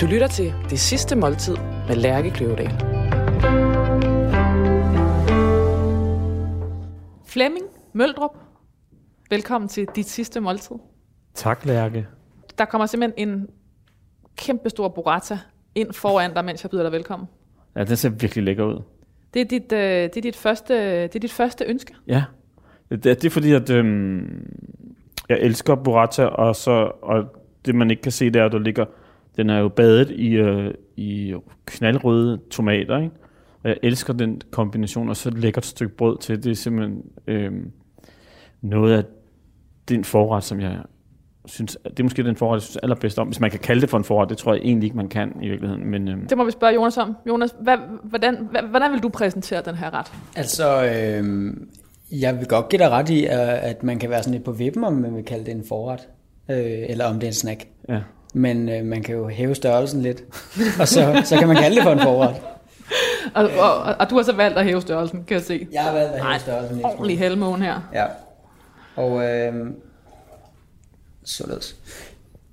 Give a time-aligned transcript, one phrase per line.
[0.00, 1.56] Du lytter til Det Sidste Måltid
[1.88, 2.70] med Lærke Kløvedal.
[7.26, 8.36] Flemming Møldrup,
[9.30, 10.76] velkommen til dit sidste måltid.
[11.34, 12.06] Tak, Lærke.
[12.58, 13.46] Der kommer simpelthen en
[14.36, 15.38] kæmpe stor burrata
[15.74, 17.28] ind foran dig, mens jeg byder dig velkommen.
[17.76, 18.82] Ja, den ser virkelig lækker ud.
[19.34, 21.94] Det er dit, øh, det er dit, første, det er dit første ønske.
[22.06, 22.24] Ja.
[22.90, 24.46] Det, det er fordi, at øhm,
[25.28, 27.24] jeg elsker burrata, og, så, og
[27.66, 28.84] det man ikke kan se, det er, at der ligger,
[29.38, 31.34] den er jo badet i, øh, i
[31.66, 33.14] knaldrøde tomater, ikke?
[33.62, 36.44] Og jeg elsker den kombination, og så et lækkert stykke brød til.
[36.44, 37.70] Det er simpelthen øhm,
[38.62, 39.04] noget af
[39.88, 40.78] den forret, som jeg
[41.46, 43.26] synes, det er måske den forret, jeg synes allerbedst om.
[43.26, 45.32] Hvis man kan kalde det for en forret, det tror jeg egentlig ikke, man kan
[45.42, 45.86] i virkeligheden.
[45.86, 47.16] Men, øhm, Det må vi spørge Jonas om.
[47.28, 50.12] Jonas, hvad, hvordan, hvad, hvordan vil du præsentere den her ret?
[50.36, 51.54] Altså, øh,
[52.20, 54.52] jeg vil godt give dig ret i, at at man kan være sådan lidt på
[54.52, 56.08] vippen, om man vil kalde det en forret,
[56.50, 56.56] øh,
[56.88, 57.64] eller om det er en snack.
[57.88, 58.00] ja.
[58.34, 60.22] Men øh, man kan jo hæve størrelsen lidt,
[60.80, 62.36] og så, så kan man kalde det for en forret.
[63.34, 65.66] Og, og, og, og du har så valgt at hæve størrelsen, kan jeg se.
[65.72, 66.86] Jeg har valgt at hæve Nej, størrelsen lidt.
[66.86, 67.80] Ordentlig helmåne her.
[67.94, 68.04] Ja.
[68.96, 69.54] Og øh,
[71.24, 71.76] således.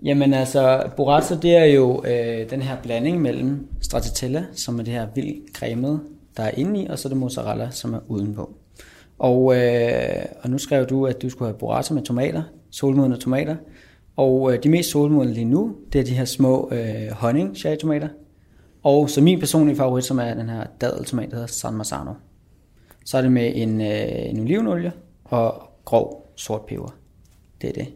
[0.04, 4.94] Jamen altså, burrata det er jo øh, den her blanding mellem stracciatella, som er det
[4.94, 6.00] her vildt cremede,
[6.38, 8.54] der er inde i, og så er det mozzarella, som er udenpå.
[9.20, 13.56] Og, øh, og nu skrev du, at du skulle have burrata med tomater, solmodne tomater.
[14.18, 18.08] Og øh, de mest solmodne lige nu, det er de her små øh, honning cherrytomater.
[18.84, 22.12] Og så min personlige favorit, som er den her dadeltomat, der hedder San Marzano.
[23.06, 24.92] Så er det med en, øh, en olivenolie
[25.26, 25.54] og
[25.86, 26.96] grov sort peber.
[27.62, 27.88] Det er det.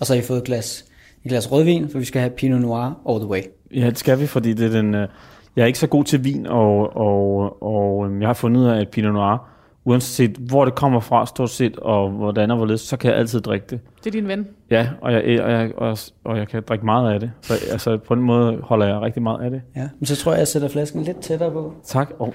[0.00, 0.84] Og så har I fået et glas,
[1.24, 3.42] et glas rødvin, for vi skal have Pinot Noir all the way.
[3.74, 4.94] Ja, det skal vi, fordi det er den...
[4.94, 5.08] Øh,
[5.56, 8.66] jeg er ikke så god til vin, og, og, og øh, jeg har fundet ud
[8.66, 9.48] af, at Pinot Noir,
[9.86, 13.40] uanset hvor det kommer fra, stort set, og hvordan og hvorledes, så kan jeg altid
[13.40, 13.80] drikke det.
[13.98, 14.46] Det er din ven.
[14.70, 17.32] Ja, og jeg, og jeg, og, og jeg kan drikke meget af det.
[17.42, 19.62] Så altså, på den måde holder jeg rigtig meget af det.
[19.76, 19.88] Ja.
[19.98, 21.74] Men så tror jeg, jeg sætter flasken lidt tættere på.
[21.84, 22.34] Tak, og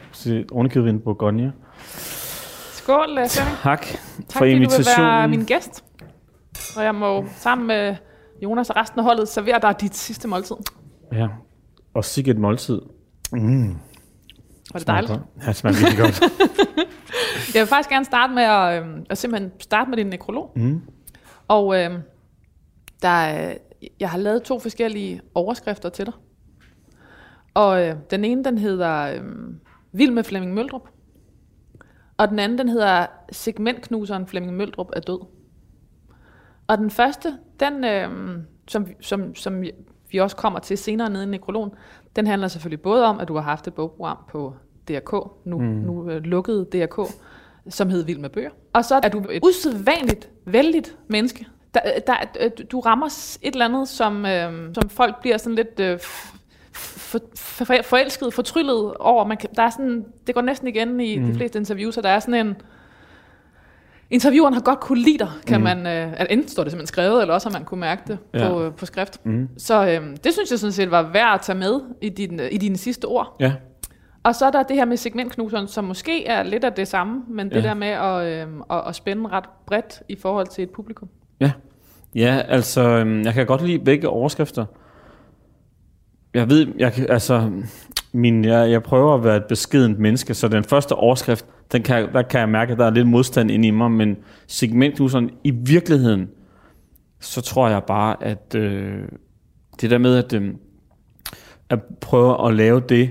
[0.52, 1.53] ovenikøbet en Bourgogne.
[2.73, 3.29] Skål, Flemming.
[3.29, 5.29] Tak, Tak, for fordi du vil være invitationen.
[5.29, 5.83] min gæst.
[6.78, 7.95] Og jeg må sammen med
[8.44, 10.56] Jonas og resten af holdet servere dig dit sidste måltid.
[11.13, 11.28] Ja,
[11.94, 12.81] og sikkert et måltid.
[13.31, 13.68] Mm,
[14.73, 15.12] Var det dejligt?
[15.12, 16.22] Ja, det smager virkelig godt.
[17.53, 20.51] Jeg vil faktisk gerne starte med at, øh, at simpelthen starte med din nekrolog.
[20.55, 20.81] Mm.
[21.47, 21.91] Og øh,
[23.01, 23.57] der, er-
[23.99, 26.13] jeg har lavet to forskellige overskrifter til dig.
[27.53, 29.23] Og øh, den ene, den hedder øh,
[29.91, 30.87] Vild med Flemming Møldrup.
[32.17, 35.19] Og den anden, den hedder Segmentknuseren Flemming Møldrup er død.
[36.67, 38.09] Og den første, den, øh,
[38.67, 39.63] som, som, som
[40.11, 41.71] vi også kommer til senere nede i nekrologen,
[42.15, 44.55] den handler selvfølgelig både om, at du har haft et bogprogram på
[44.88, 45.12] DRK,
[45.46, 45.66] nu, mm.
[45.66, 47.12] nu øh, lukket DRK,
[47.69, 48.50] som hed Vild med Bøger.
[48.74, 51.47] Og så er du et usædvanligt, vældigt menneske.
[51.74, 55.80] Der, der, øh, du rammer et eller andet, som, øh, som folk bliver sådan lidt
[55.80, 56.00] øh,
[56.72, 59.25] for, for, forelsket, fortryllet over.
[59.25, 61.25] Man kan, der er sådan, det går næsten igen i mm.
[61.25, 62.56] de fleste interviews, så der er sådan en...
[64.09, 65.63] Intervieweren har godt kunne lide dig, kan mm.
[65.63, 65.78] man...
[65.78, 68.44] Øh, altså, enten står det simpelthen skrevet, eller også har man kunne mærke det ja.
[68.44, 68.50] Ja.
[68.50, 69.25] på, øh, på skrift.
[69.25, 69.50] Mm.
[69.58, 72.48] Så øh, det synes jeg sådan set var værd at tage med i, din, øh,
[72.52, 73.36] i dine sidste ord.
[73.40, 73.53] Ja,
[74.23, 77.23] Og så er der det her med segmentknuseren, som måske er lidt af det samme,
[77.27, 77.61] men det Ja.
[77.61, 81.09] der med at, øh, at, at spænde ret bredt i forhold til et publikum.
[81.39, 81.51] Ja,
[82.15, 84.65] ja altså, øhm, jeg kan godt lide begge overskrifter.
[86.33, 87.51] Jeg ved, jeg kan, altså,
[88.13, 92.13] min, jeg, jeg prøver at være et beskedent menneske, så den første overskrift, den kan,
[92.13, 94.17] der kan jeg mærke, at der er lidt modstand inde i mig, men
[94.47, 96.29] segmentknuseren, i virkeligheden,
[97.19, 99.03] så tror jeg bare, at øh,
[99.81, 100.53] det der med at, øh,
[101.69, 103.09] at prøve at lave det,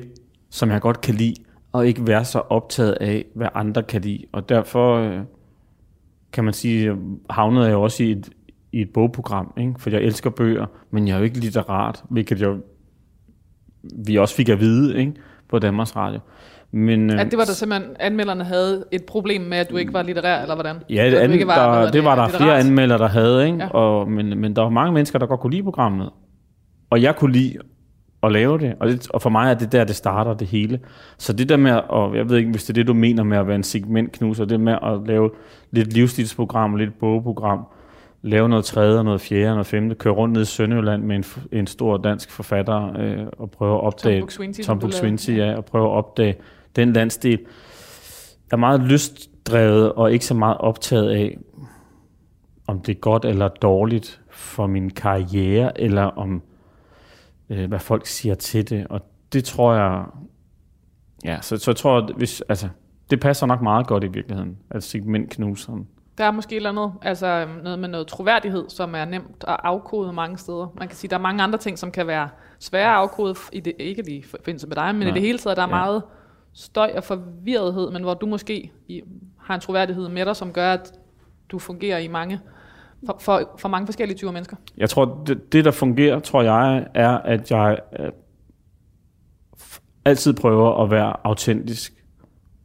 [0.50, 1.34] som jeg godt kan lide,
[1.72, 4.96] og ikke være så optaget af, hvad andre kan lide, og derfor...
[4.96, 5.20] Øh,
[6.32, 6.96] kan man sige,
[7.30, 8.28] havnede jeg jo også i et,
[8.72, 9.74] i et bogprogram, ikke?
[9.78, 12.56] for jeg elsker bøger, men jeg er jo ikke litterat, hvilket jeg,
[14.06, 15.12] vi også fik at vide ikke?
[15.48, 16.20] på Danmarks Radio.
[16.72, 19.92] Men, øh, At det var der simpelthen, anmelderne havde et problem med, at du ikke
[19.92, 20.76] var litterær, eller hvordan?
[20.90, 22.42] Ja, det, an, var, der, det var der litterat.
[22.42, 23.58] flere anmeldere, der havde, ikke?
[23.58, 23.68] Ja.
[23.68, 26.10] Og, men, men der var mange mennesker, der godt kunne lide programmet.
[26.90, 27.58] Og jeg kunne lide
[28.22, 28.74] at lave det.
[28.80, 30.80] Og, det, og for mig er det der, det starter det hele.
[31.18, 33.38] Så det der med, og jeg ved ikke, hvis det er det, du mener med
[33.38, 35.30] at være en segmentknuser, det med at lave
[35.70, 37.66] lidt livsstilsprogram, lidt bogprogram,
[38.22, 41.16] lave noget tredje, og noget fjerde, og noget femte, køre rundt ned i Sønderjylland med
[41.16, 44.20] en, en stor dansk forfatter øh, og prøve at opdage...
[44.20, 44.90] Tom Buk-Swienty, som Tom.
[44.90, 46.34] Buk-Swienty, ja, og prøve at opdage
[46.76, 47.38] den landsdel.
[48.50, 51.38] Jeg er meget lystdrevet og ikke så meget optaget af,
[52.66, 56.42] om det er godt eller dårligt for min karriere, eller om
[57.50, 58.86] øh, hvad folk siger til det.
[58.86, 59.00] Og
[59.32, 60.04] det tror jeg,
[61.24, 62.68] ja, så, så jeg tror, at hvis, altså,
[63.10, 65.88] det passer nok meget godt i virkeligheden, at segmentknuseren
[66.18, 69.56] Der er måske et eller andet, altså noget med noget troværdighed, som er nemt at
[69.64, 70.72] afkode mange steder.
[70.78, 73.60] Man kan sige, der er mange andre ting, som kan være svære at afkode, i
[73.60, 75.08] det, ikke lige forbindelse med dig, men Nej.
[75.10, 75.74] i det hele taget, der er Ja.
[75.74, 76.02] meget
[76.52, 79.02] støj og forvirrethed, men hvor du måske i,
[79.38, 80.92] har en troværdighed med dig, som gør, at
[81.48, 82.40] du fungerer i mange,
[83.06, 84.56] for, for, for mange forskellige typer mennesker.
[84.76, 88.10] Jeg tror, det, det der fungerer, tror jeg, er, at jeg øh,
[90.04, 91.92] altid prøver at være autentisk.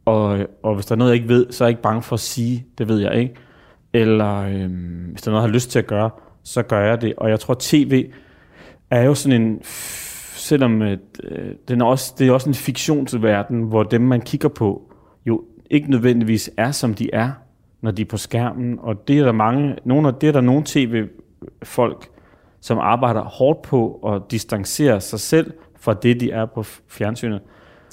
[0.04, 2.14] Og, og hvis der er noget, jeg ikke ved, så er jeg ikke bange for
[2.14, 3.34] at sige, det ved jeg ikke.
[3.92, 4.70] Eller øh,
[5.10, 6.10] hvis der er noget, jeg har lyst til at gøre,
[6.44, 7.14] så gør jeg det.
[7.16, 8.10] Og jeg tror, tv
[8.90, 9.60] er jo sådan en,
[10.34, 10.98] selvom øh,
[11.68, 14.92] den er også, det er også en fiktionsverden, hvor dem, man kigger på,
[15.26, 17.30] jo ikke nødvendigvis er, som de er,
[17.86, 18.78] når de er på skærmen.
[18.82, 22.08] Og det er der mange, nogle af, det er der nogle tv-folk,
[22.60, 27.40] som arbejder hårdt på at distancere sig selv fra det, de er på fjernsynet.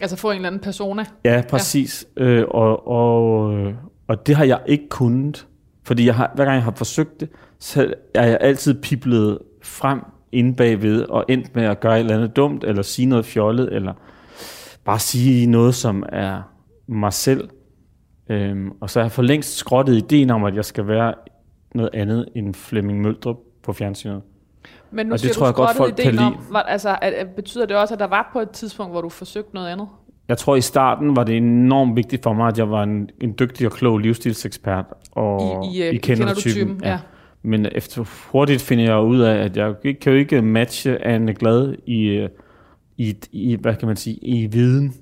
[0.01, 1.06] Altså få en eller anden persona.
[1.25, 2.07] Ja, præcis.
[2.18, 2.24] Ja.
[2.24, 3.74] Øh, og, og, øh,
[4.07, 5.48] og det har jeg ikke kunnet.
[5.84, 7.30] Fordi jeg har, hver gang jeg har forsøgt det,
[7.60, 10.01] så er jeg altid piplet frem
[10.31, 13.74] inde bagved, og endt med at gøre et eller andet dumt, eller sige noget fjollet,
[13.74, 13.94] eller
[14.86, 16.42] bare sige noget, som er
[16.88, 17.50] mig selv.
[18.29, 21.13] Øhm, og så har jeg for længst skrottet ideen om, at jeg skal være
[21.75, 24.21] noget andet end Flemming Møldrup på fjernsynet.
[24.91, 27.13] Men nu Og det siger tror du jeg godt, folk kan om, var, altså, at,
[27.13, 29.87] at, betyder det også, at der var på et tidspunkt, hvor du forsøgte noget andet?
[30.27, 33.35] Jeg tror i starten var det enormt vigtigt for mig, at jeg var en, en
[33.39, 34.85] dygtig og klog livsstilsekspert.
[35.11, 36.81] Og I, i, uh, kender, du typen?
[36.83, 36.99] Ja.
[37.41, 41.75] Men efter hurtigt finder jeg ud af, at jeg kan jo ikke matche Anne Glad
[41.85, 42.29] i, øh,
[42.97, 44.93] i, i, hvad kan man sige, i viden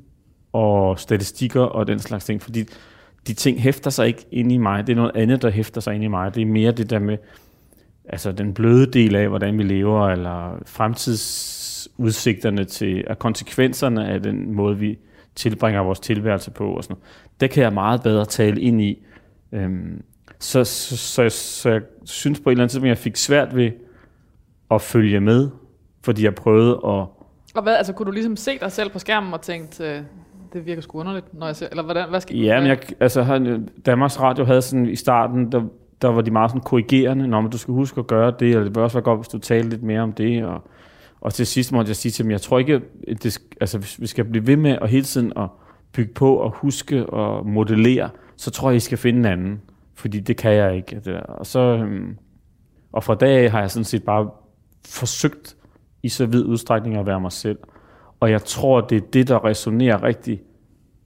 [0.54, 2.64] og statistikker og den slags ting, fordi
[3.28, 4.88] de ting hæfter sig ikke ind i mig.
[4.88, 6.36] Det er noget andet, der hæfter sig ind i mig.
[6.36, 7.18] Det er mere det der med
[8.06, 14.54] altså den bløde del af, hvordan vi lever, eller fremtidsudsigterne til, og konsekvenserne af den
[14.54, 15.00] måde, vi
[15.36, 16.74] tilbringer vores tilværelse på.
[16.74, 17.04] Og sådan noget.
[17.40, 19.06] Det kan jeg meget bedre tale ind i.
[19.52, 20.04] Øhm,
[20.40, 23.72] så, så, så, så jeg synes på et eller andet tidspunkt, jeg fik svært ved
[24.72, 25.50] at følge med,
[26.04, 27.06] fordi jeg prøvede at
[27.56, 30.02] Og hvad, altså, kunne du ligesom se dig selv på skærmen og tænkte, øh,
[30.54, 33.24] det virker sgu underligt, når jeg ser, eller hvordan, hvad skal Ja, men jeg, altså,
[33.24, 35.64] han- Danmarks Radio havde sådan i starten, der,
[36.02, 38.76] der var de meget sådan korrigerende, når du skal huske at gøre det, eller det
[38.76, 40.62] vil også være godt, hvis du taler lidt mere om det, og,
[41.22, 42.82] og til sidst måtte jeg sige til dem, jeg tror ikke,
[43.24, 45.48] det, altså, hvis vi skal blive ved med at hele tiden at
[45.94, 49.62] bygge på og huske og modellere, så tror jeg, I skal finde en anden,
[49.96, 50.96] fordi det kan jeg ikke.
[50.96, 51.20] Det der.
[51.22, 52.18] Og, så, øhm,
[52.94, 54.30] og fra dag af har jeg sådan set bare
[54.88, 55.56] forsøgt
[56.04, 57.58] i så vid udstrækning at være mig selv.
[58.22, 60.42] Og jeg tror, det er det, der resonerer rigtig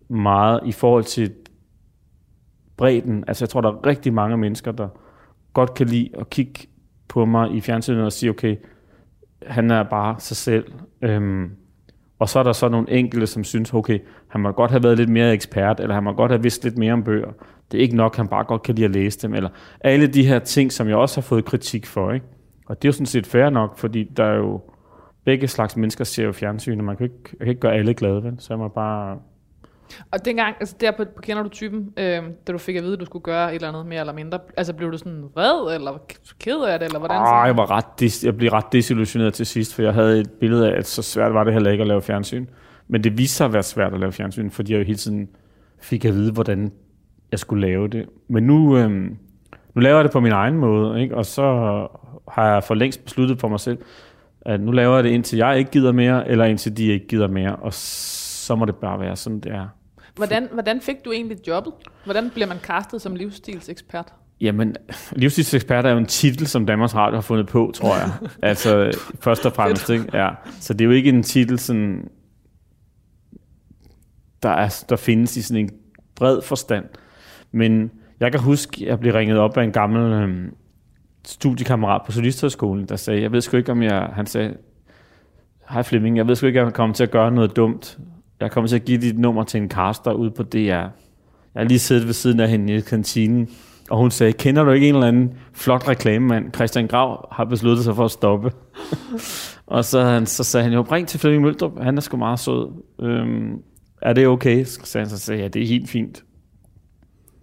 [0.07, 1.33] meget i forhold til
[2.77, 3.23] bredden.
[3.27, 4.88] Altså jeg tror, der er rigtig mange mennesker, der
[5.53, 6.67] godt kan lide at kigge
[7.07, 8.56] på mig i fjernsynet og sige, okay,
[9.47, 10.71] han er bare sig selv.
[11.01, 11.51] Øhm,
[12.19, 14.97] og så er der så nogle enkelte, som synes, okay, han må godt have været
[14.97, 17.31] lidt mere ekspert, eller han må godt have vidst lidt mere om bøger.
[17.71, 19.33] Det er ikke nok, han bare godt kan lide at læse dem.
[19.33, 19.50] Eller
[19.81, 22.12] alle de her ting, som jeg også har fået kritik for.
[22.12, 22.25] Ikke?
[22.65, 24.62] Og det er jo sådan set fair nok, fordi der er jo
[25.25, 27.94] begge slags mennesker ser jo fjernsyn, og man kan ikke, jeg kan ikke gøre alle
[27.94, 28.36] glade, vel?
[28.39, 29.18] så jeg må bare
[30.12, 32.94] Og dengang, altså der på, på Kender du typen, øh, da du fik at vide,
[32.94, 35.75] at du skulle gøre et eller andet mere eller mindre, altså blev du sådan vred,
[35.75, 35.98] eller
[36.39, 37.18] ked af det, eller hvordan?
[37.18, 40.72] Åh, jeg, var ret jeg blev ret desillusioneret til sidst, for jeg havde et billede
[40.72, 42.45] af, at så svært var det heller ikke at lave fjernsyn.
[42.88, 45.30] Men det viste sig at være svært at lave fjernsyn, fordi jeg jo hele tiden
[45.80, 46.72] fik at vide, hvordan
[47.31, 48.06] jeg skulle lave det.
[48.27, 49.18] Men nu, øhm,
[49.74, 51.16] nu laver jeg det på min egen måde, ikke?
[51.16, 51.44] og så
[52.27, 53.77] har jeg for længst besluttet for mig selv,
[54.45, 57.27] at nu laver jeg det indtil jeg ikke gider mere, eller indtil de ikke gider
[57.27, 59.67] mere, og så må det bare være sådan, det er.
[60.15, 61.74] Hvordan, hvordan fik du egentlig jobbet?
[62.03, 64.13] Hvordan bliver man castet som livsstilsekspert?
[64.41, 64.75] Jamen,
[65.12, 68.12] livsstilsekspert er jo en titel, som Danmarks Radio har fundet på, tror jeg.
[68.50, 70.05] altså, først og fremmest, ikke?
[70.13, 70.29] Ja.
[70.60, 72.10] Så det er jo ikke en titel, sådan,
[74.43, 75.70] der, er, der findes i sådan en
[76.15, 76.86] bred forstand.
[77.51, 80.53] Men jeg kan huske, at jeg blev ringet op af en gammel øhm,
[81.25, 84.10] studiekammerat på Solisthøjskolen, der sagde, jeg ved sgu ikke, om jeg...
[84.13, 84.58] Han sagde,
[85.70, 87.98] hej Flemming, jeg ved sgu ikke, om jeg kommer til at gøre noget dumt.
[88.39, 90.58] Jeg kommer til at give dit nummer til en caster ude på DR.
[90.58, 90.91] Jeg
[91.55, 93.50] har lige siddet ved siden af hende i kantinen,
[93.89, 96.53] og hun sagde, kender du ikke en eller anden flot reklamemand?
[96.53, 98.51] Christian Grav har besluttet sig for at stoppe.
[99.67, 102.39] og så, han, så sagde han, jo, ring til Flemming Møldrup, han er sgu meget
[102.39, 102.84] sød.
[103.01, 103.62] Øhm,
[104.01, 104.63] er det okay?
[104.63, 106.24] Så sagde han, så sagde ja, det er helt fint.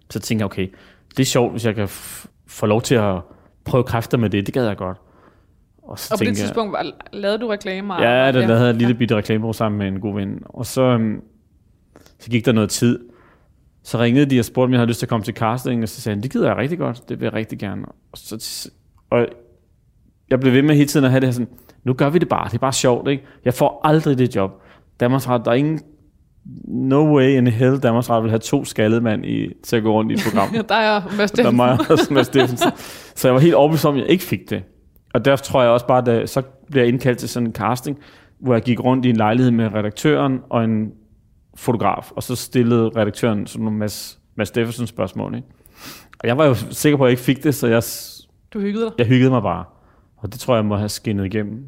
[0.09, 0.67] Så tænkte jeg, okay,
[1.09, 3.15] det er sjovt, hvis jeg kan f- få lov til at
[3.65, 4.45] prøve kræfter med det.
[4.45, 4.97] Det gad jeg godt.
[5.83, 8.01] Og, så Og på det tidspunkt var, lavede du reklamer?
[8.01, 10.39] Ja, der, der havde jeg et lille bitte reklamebureau sammen med en god ven.
[10.45, 11.21] Og så, øhm,
[12.19, 12.99] så gik der noget tid.
[13.83, 15.89] Så ringede de og spurgte, om jeg havde lyst til at komme til casting, og
[15.89, 17.85] så sagde han, det gider jeg rigtig godt, det vil jeg rigtig gerne.
[18.11, 18.69] Og, så,
[19.09, 19.27] og
[20.29, 21.49] jeg blev ved med hele tiden at have det her sådan,
[21.83, 23.23] nu gør vi det bare, det er bare sjovt, ikke?
[23.45, 24.61] Jeg får aldrig det job.
[24.99, 25.81] Danmarks Radio, der er ingen
[26.67, 29.93] no way in hell, Danmarks Radio vil have to skaldede mand i, til at gå
[29.93, 30.49] rundt i et program.
[30.69, 32.69] Der er Mads der er mig og Mads Steffensen.
[33.15, 34.63] Så jeg var helt overbevist om, at jeg ikke fik det.
[35.13, 37.97] Og derfor tror jeg også bare, at så bliver jeg indkaldt til sådan en casting,
[38.39, 40.91] hvor jeg gik rundt i en lejlighed med redaktøren og en
[41.55, 45.35] fotograf, og så stillede redaktøren sådan nogle Mads, Mads Steffensen spørgsmål.
[45.35, 45.47] Ikke?
[46.19, 47.83] Og jeg var jo sikker på, at jeg ikke fik det, så jeg,
[48.53, 48.91] Du hyggede dig.
[48.97, 49.63] jeg hyggede mig bare.
[50.17, 51.63] Og det tror jeg må have skinnet igennem.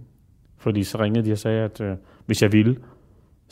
[0.57, 2.75] Fordi så ringede de og sagde, at øh, hvis jeg ville,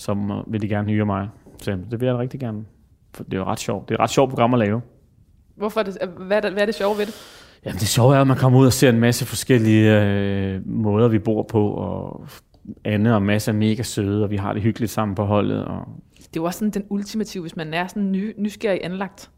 [0.04, 1.30] så må, ville de gerne hyre mig.
[1.58, 2.66] Så det vil jeg rigtig gerne.
[3.14, 3.90] For det er jo ret sjovt.
[3.90, 4.82] Det er et ret sjovt program at lave.
[5.56, 7.16] Hvorfor er det, hvad, er det, hvad er det sjove ved det?
[7.66, 11.08] Jamen det sjove er, at man kommer ud og ser en masse forskellige øh, måder,
[11.08, 12.26] vi bor på, og
[12.86, 15.66] Anne og Mads er mega søde, og vi har det hyggeligt sammen på holdet.
[15.66, 15.88] Og...
[16.18, 19.32] Det er jo også sådan den ultimative, hvis man er sådan ny, nysgerrig anlagt.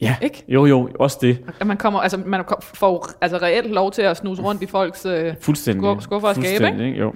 [0.00, 0.44] Ja, Ikke?
[0.48, 1.44] jo jo, også det.
[1.60, 5.06] At man, kommer, altså, man får altså reelt lov til at snuse rundt i folks...
[5.06, 6.02] Øh, Fuldstændig.
[6.02, 6.98] Skuffer- og skabe, Fuldstændig, ikke?
[6.98, 7.12] Jo.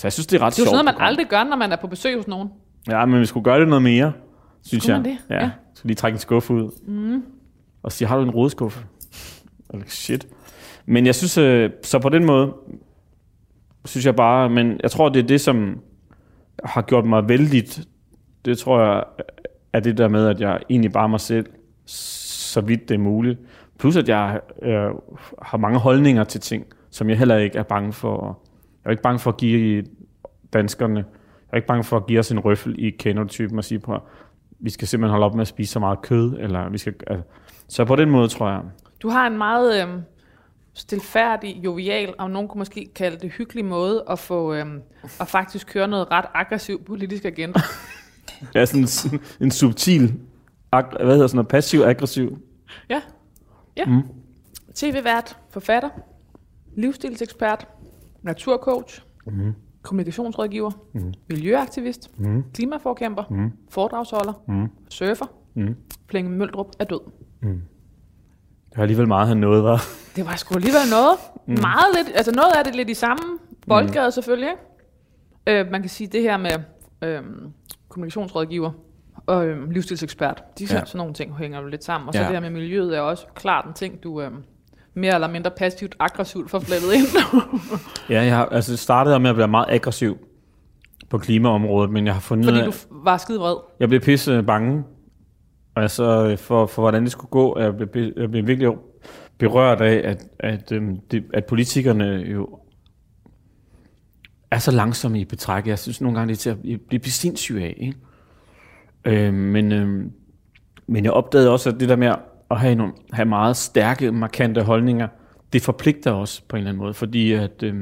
[0.00, 0.66] Så jeg synes, det er ret er jo sjovt.
[0.68, 1.06] sådan noget, man program.
[1.08, 2.48] aldrig gør, når man er på besøg hos nogen.
[2.88, 4.12] Ja, men vi skulle gøre det noget mere,
[4.62, 5.02] synes Skulle jeg.
[5.02, 5.18] man det?
[5.30, 5.44] Ja.
[5.44, 5.50] Ja.
[5.74, 6.70] Så lige trække en skuffe ud.
[6.86, 7.22] Mm.
[7.82, 8.84] Og sige, har du en rodeskuffe?
[9.72, 10.28] Eller shit.
[10.86, 12.52] Men jeg synes, øh, så på den måde,
[13.84, 15.80] synes jeg bare, men jeg tror, det er det, som
[16.64, 17.64] har gjort mig vældig,
[18.44, 19.04] det tror jeg,
[19.72, 21.46] er det der med, at jeg egentlig bare mig selv,
[21.86, 23.38] så vidt det er muligt.
[23.78, 24.90] Plus, at jeg øh,
[25.42, 28.38] har mange holdninger til ting, som jeg heller ikke er bange for.
[28.44, 28.49] Jeg
[28.84, 29.84] er ikke bange for at give
[30.52, 31.04] danskerne, jeg
[31.52, 33.98] er ikke bange for at give os en røffel i kenotypen og sige på,
[34.60, 37.24] vi skal simpelthen holde op med at spise så meget kød, eller vi skal, altså,
[37.68, 38.60] så på den måde tror jeg,
[39.02, 40.02] Du har en meget øh,
[40.74, 44.66] stilfærdig, jovial, og nogen kunne måske kalde det hyggelig måde at få øh,
[45.20, 47.60] at faktisk køre noget ret aggressiv politisk agenda.
[48.54, 50.14] jeg er sådan en, en subtil,
[50.72, 52.38] ag, hvad hedder sådan noget, passiv-aggressiv.
[52.88, 53.02] Ja.
[53.76, 53.84] ja.
[53.84, 54.02] Mm.
[54.74, 55.88] TV-vært, forfatter,
[56.76, 57.66] livsstilsekspert,
[58.22, 59.54] naturcoach, mm.
[59.82, 61.12] kommunikationsrådgiver, mm.
[61.30, 62.44] miljøaktivist, mm.
[62.54, 63.52] klimaforkæmper, mm.
[63.70, 64.68] foredragsholder, mm.
[64.88, 65.26] surfer.
[65.54, 65.76] Mm.
[66.08, 67.00] Flemming Møldrup er død.
[67.42, 69.82] Det har alligevel meget, han nåede, var.
[70.16, 71.18] Det var sgu alligevel noget.
[71.46, 71.60] Mm.
[71.60, 73.22] Meget lidt, altså noget af det lidt i samme
[73.68, 74.10] boldgade mm.
[74.10, 74.48] selvfølgelig.
[74.50, 75.60] Ikke?
[75.60, 76.50] Øh, man kan sige det her med
[77.02, 77.22] øh,
[77.88, 78.70] kommunikationsrådgiver
[79.26, 80.44] og øh, livsstilsekspert.
[80.58, 80.84] De Ja.
[80.84, 82.08] sådan nogle ting hænger jo lidt sammen.
[82.08, 82.26] Og så ja.
[82.26, 84.30] det her med miljøet er også klart en ting, du øh,
[85.00, 87.06] mere eller mindre passivt aggressivt får flettet ind.
[88.10, 90.18] Ja, jeg har altså startet med at være meget aggressiv
[91.10, 93.56] på klimaområdet, men jeg har fundet fordi du var skide vred.
[93.80, 94.84] jeg blev pisse bange,
[95.76, 97.58] altså for, for hvordan det skulle gå.
[97.58, 98.72] Jeg blev, jeg blev virkelig
[99.38, 102.58] berørt af, at, at, øhm, det, at politikerne jo
[104.50, 105.66] er så langsomme i betræk.
[105.66, 107.74] Jeg synes nogle gange, det er til at blive sindssyge af.
[107.76, 107.96] Ikke?
[109.04, 110.04] Øh, men, øh,
[110.86, 112.18] men jeg opdagede også, at det der med at
[112.58, 115.08] have, nogle, have meget stærke, markante holdninger,
[115.52, 117.74] det forpligter os på en eller anden måde, fordi at øh,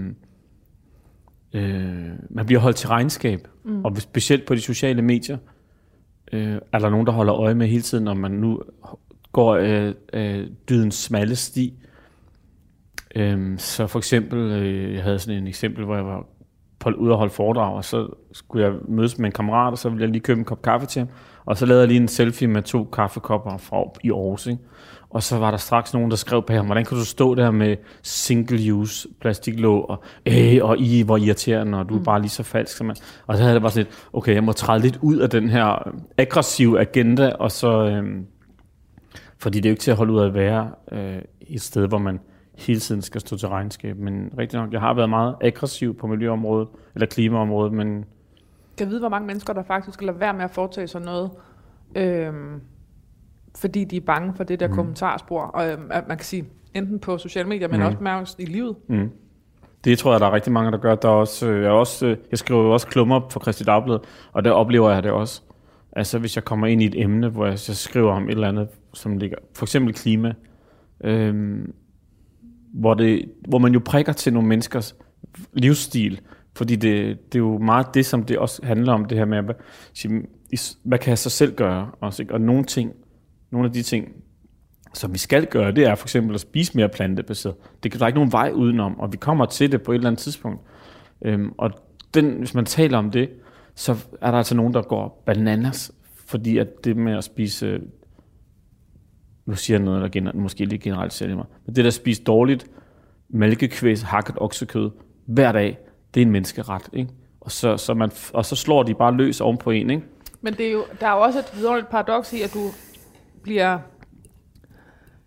[1.52, 3.84] øh, man bliver holdt til regnskab, mm.
[3.84, 5.38] og specielt på de sociale medier,
[6.32, 8.62] øh, er der nogen, der holder øje med hele tiden, om man nu
[9.32, 11.74] går øh, øh, dydens smalle sti.
[13.16, 16.26] Øh, så for eksempel, øh, jeg havde sådan en eksempel, hvor jeg var
[16.78, 19.88] på, ude og holde foredrag, og så skulle jeg mødes med en kammerat, og så
[19.88, 21.08] ville jeg lige købe en kop kaffe til ham,
[21.48, 24.62] og så lavede jeg lige en selfie med to kaffekopper fra i Aarhus, ikke?
[25.10, 27.50] Og så var der straks nogen, der skrev på ham, hvordan kan du stå der
[27.50, 32.42] med single-use plastiklåg, og, øh, og I, hvor irriterende, og du er bare lige så
[32.42, 32.96] falsk som man.
[33.26, 35.48] Og så havde jeg bare sådan lidt, okay, jeg må træde lidt ud af den
[35.48, 38.02] her aggressive agenda, og så, øh,
[39.38, 41.88] fordi det er jo ikke til at holde ud af at være øh, et sted,
[41.88, 42.20] hvor man
[42.58, 43.96] hele tiden skal stå til regnskab.
[43.96, 48.04] Men rigtig nok, jeg har været meget aggressiv på miljøområdet, eller klimaområdet, men
[48.78, 51.30] Kan vide, hvor mange mennesker, der faktisk skal lade være med at foretage sig noget,
[51.96, 52.60] øhm,
[53.56, 54.74] fordi de er bange for det der mm.
[54.74, 55.40] kommentarspor.
[55.42, 56.44] Og at man kan sige,
[56.74, 57.86] enten på sociale medier, men Mm.
[57.86, 58.76] også mærkes i livet.
[58.88, 59.10] Mm.
[59.84, 60.94] Det tror jeg, der er rigtig mange, der gør.
[60.94, 63.64] Der er også, øh, jeg, er også, øh, jeg skriver jo også klummer for Christi
[63.64, 63.98] Dagblad,
[64.32, 65.42] og der oplever jeg det også.
[65.92, 68.48] Altså hvis jeg kommer ind i et emne, hvor jeg, jeg skriver om et eller
[68.48, 70.34] andet, som ligger, for eksempel klima,
[71.04, 71.72] øhm,
[72.74, 74.96] hvor, det, hvor man jo prikker til nogle menneskers
[75.52, 76.20] livsstil,
[76.58, 79.38] fordi det, det er jo meget det, som det også handler om, det her med,
[79.38, 79.56] at
[79.94, 80.26] sige,
[80.82, 81.90] hvad kan jeg så selv gøre?
[82.00, 82.34] Også, ikke?
[82.34, 82.92] Og nogle ting,
[83.50, 84.08] nogle af de ting,
[84.94, 87.54] som vi skal gøre, det er for eksempel at spise mere plantebaseret.
[87.82, 89.94] Det kan der er ikke nogen vej udenom, og vi kommer til det på et
[89.94, 90.60] eller andet tidspunkt.
[91.22, 91.70] Øhm, og
[92.14, 93.30] den, hvis man taler om det,
[93.74, 95.92] så er der altså nogen, der går bananas,
[96.26, 97.80] fordi at det med at spise, øh,
[99.46, 101.94] nu siger jeg noget, der gener, måske lige generelt siger mig, men det der at
[101.94, 102.66] spise dårligt,
[103.28, 104.90] mælkekvæs, hakket oksekød,
[105.26, 105.78] hver dag,
[106.14, 107.10] det er en menneskeret, ikke?
[107.40, 110.02] Og så, så man, og så slår de bare løs oven på en, ikke?
[110.40, 112.60] Men det er jo, der er jo også et vidunderligt paradoks i, at du
[113.42, 113.78] bliver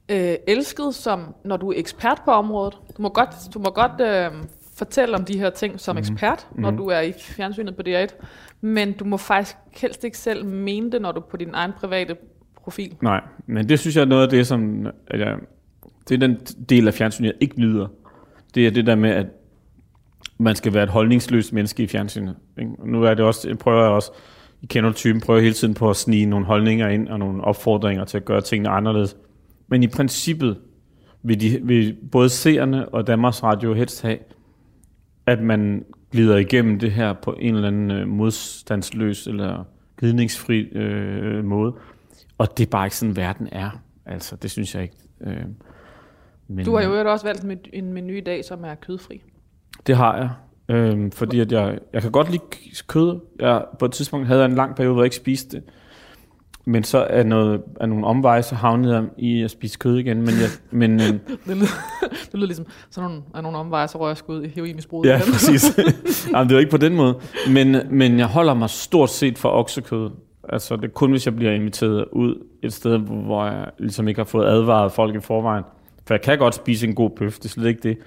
[0.09, 2.77] øh, elsket, som når du er ekspert på området.
[2.97, 4.43] Du må godt, du må godt øh,
[4.77, 6.00] fortælle om de her ting som Mhm.
[6.00, 8.07] ekspert, når du er i fjernsynet på DR1,
[8.61, 11.71] men du må faktisk helst ikke selv mene det, når du er på din egen
[11.79, 12.15] private
[12.63, 12.95] profil.
[13.01, 14.88] Nej, men det synes jeg er noget af det, som...
[15.07, 15.38] At jeg,
[16.09, 16.35] det er den
[16.69, 17.88] del af fjernsynet, jeg ikke lyder.
[18.55, 19.25] Det er det der med, at
[20.41, 22.36] man skal være et holdningsløst menneske i fjernsynet.
[22.60, 22.71] Ikke?
[22.91, 24.12] Nu er det også, prøver jeg også,
[24.62, 28.05] I kender typen, prøver hele tiden på at snige nogle holdninger ind og nogle opfordringer
[28.05, 29.17] til at gøre tingene anderledes.
[29.67, 30.57] Men i princippet
[31.24, 34.17] vil, de, vil både seerne og Danmarks Radio helst have,
[35.25, 39.63] at man glider igennem det her på en eller anden øh, modstandsløs eller
[39.98, 41.74] glidningsfri øh, måde.
[42.38, 43.81] Og det er bare ikke sådan, verden er.
[44.05, 44.95] Altså, det synes jeg ikke.
[45.21, 45.45] Øh,
[46.48, 49.21] men, Du har jo også valgt en en menu i dag, som er kødfri.
[49.87, 50.29] Det har jeg.
[50.75, 52.43] Øh, fordi at jeg, jeg kan godt lide
[52.87, 53.19] kød.
[53.39, 55.63] Jeg, på et tidspunkt havde jeg en lang periode, hvor jeg ikke spiste det.
[56.65, 60.17] Men så er, noget, er nogle omveje, så havnede jeg i at spise kød igen.
[60.17, 61.07] Men, jeg, men øh,
[61.47, 61.67] Det lyder,
[62.01, 65.09] det lyder ligesom sådan nogle, af nogle omveje, så rører jeg sgu ud i heroinmisbruget.
[65.09, 65.31] Ja, igen.
[65.33, 65.79] præcis.
[66.31, 67.19] Jamen, det er jo ikke på den måde.
[67.49, 70.09] Men, men jeg holder mig stort set for oksekød.
[70.49, 74.19] Altså, det er kun, hvis jeg bliver inviteret ud et sted, hvor jeg ligesom ikke
[74.19, 75.63] har fået advaret folk i forvejen.
[76.07, 77.97] For jeg kan godt spise en god bøf, det er slet ikke det.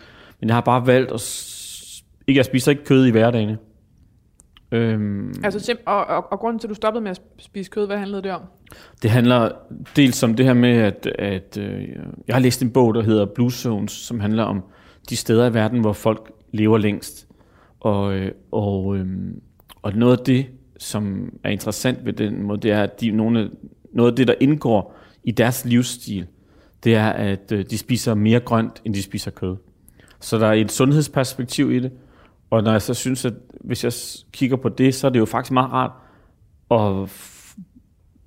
[0.40, 1.20] Men jeg har bare valgt at...
[2.26, 3.56] Ikke, jeg spiser ikke kød i hverdagen.
[4.72, 7.86] Øhm, Altså, sim- og, og, og grunden til, at du stoppede med at spise kød,
[7.86, 8.40] hvad handlede det om?
[9.02, 9.52] Det handler
[9.96, 11.88] dels om det her med, at, at øh,
[12.28, 14.62] jeg har læst en bog, der hedder Blue Zones, som handler om
[15.10, 17.28] de steder i verden, hvor folk lever længst.
[17.80, 19.06] Og, øh, og, øh,
[19.82, 20.46] og noget af det,
[20.78, 23.50] som er interessant ved den måde, det er, at de, nogle,
[23.92, 26.26] noget af det, der indgår i deres livsstil,
[26.84, 29.56] det er, at øh, de spiser mere grønt, end de spiser kød.
[30.20, 31.92] Så der er et sundhedsperspektiv i det.
[32.50, 33.92] Og når jeg så synes, at hvis jeg
[34.32, 35.90] kigger på det, så er det jo faktisk meget rart
[36.70, 37.10] at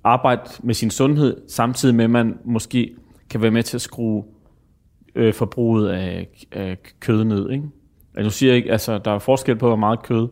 [0.04, 2.96] arbejde med sin sundhed, samtidig med, at man måske
[3.30, 4.24] kan være med til at skrue
[5.14, 7.50] øh, forbruget af, af kød ned.
[7.50, 7.64] Ikke?
[8.14, 10.28] Altså, nu siger jeg ikke, altså, der er forskel på, hvor meget kød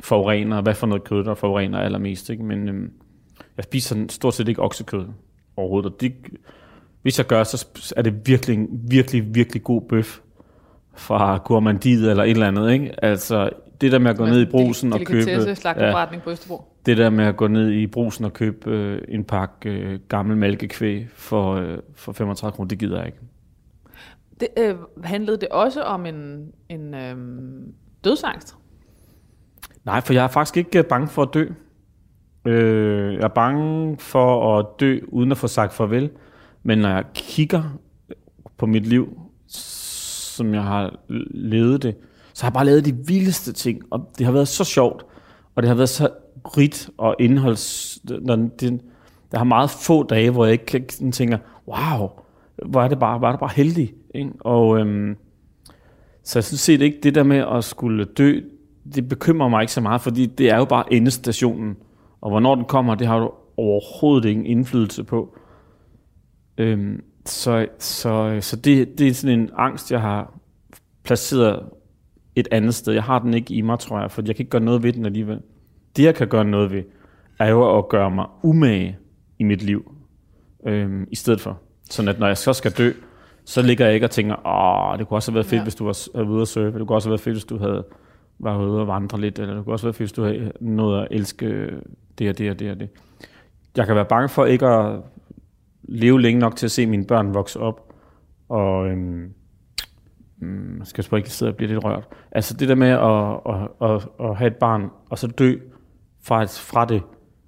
[0.00, 2.30] forurener, og hvad for noget kød, der forurener allermest.
[2.30, 2.44] Ikke?
[2.44, 2.92] Men øhm,
[3.56, 5.06] jeg spiser sådan stort set ikke oksekød
[5.56, 5.92] overhovedet.
[5.92, 6.14] Og det,
[7.02, 10.20] hvis jeg gør, så er det virkelig, virkelig, virkelig god bøf
[10.96, 12.72] fra gourmandiet eller et eller andet.
[12.72, 13.04] Ikke?
[13.04, 13.50] Altså,
[13.80, 15.54] det der med at gå ned i brusen og købe...
[15.54, 16.64] Slagterforretning på Østerbro.
[16.86, 20.36] Det der med at gå ned i brusen og købe øh, en pakke øh, gammel
[20.36, 23.18] mælkekvæg for, øh, for 35 kroner, det gider jeg ikke.
[24.40, 27.16] Det, øh, handlede det også om en, en øh,
[28.04, 28.56] dødsangst?
[29.84, 31.48] Nej, for jeg er faktisk ikke øh, bange for at dø.
[32.44, 36.10] Øh, jeg er bange for at dø, uden at få sagt farvel.
[36.62, 37.62] Men når jeg kigger
[38.56, 39.20] på mit liv,
[40.36, 40.98] som jeg har
[41.30, 41.96] levet det,
[42.34, 43.82] så har jeg bare lavet de vildeste ting.
[43.90, 45.06] Og det har været så sjovt.
[45.54, 46.08] Og det har været så
[46.44, 47.98] rigt og indholds...
[48.04, 48.80] når Det,
[49.32, 52.08] der har meget få dage, hvor jeg ikke sådan tænker, wow,
[52.66, 53.94] hvor er det bare, var det bare heldig.
[54.14, 54.30] Ikke?
[54.40, 55.16] Og øhm,
[56.22, 58.40] så jeg synes set ikke, det der med at skulle dø,
[58.94, 61.76] det bekymrer mig ikke så meget, fordi det er jo bare endestationen.
[62.20, 65.36] Og hvornår den kommer, det har du overhovedet ingen indflydelse på.
[66.58, 70.34] Øhm, så så, så det, det er sådan en angst, jeg har
[71.04, 71.62] placeret
[72.36, 72.92] et andet sted.
[72.92, 74.92] Jeg har den ikke i mig, tror jeg, for jeg kan ikke gøre noget ved
[74.92, 75.40] den alligevel.
[75.96, 76.82] Det, jeg kan gøre noget ved,
[77.38, 78.98] er jo at gøre mig umage
[79.38, 79.92] i mit liv,
[80.66, 81.58] øhm, i stedet for.
[81.90, 82.92] Sådan at når jeg så skal dø,
[83.44, 85.62] så ligger jeg ikke og tænker, åh, det kunne også have været fedt, Ja.
[85.62, 86.78] hvis du var ude at surfe.
[86.78, 87.84] Det kunne også have været fedt, hvis du havde
[88.38, 91.00] var ude og vandre lidt, eller det kunne også være fedt, hvis du havde nået
[91.02, 91.70] at elske
[92.18, 92.88] det og det og det og det.
[93.76, 95.00] Jeg kan være bange for ikke at
[95.88, 97.94] leve længe nok til at se mine børn vokse op,
[98.48, 99.32] og øhm,
[100.38, 102.08] mm, jeg skal sgu ikke sidde og blive lidt rørt.
[102.32, 105.56] Altså det der med at, at, at, at have et barn, og så dø
[106.22, 107.02] fra, fra det,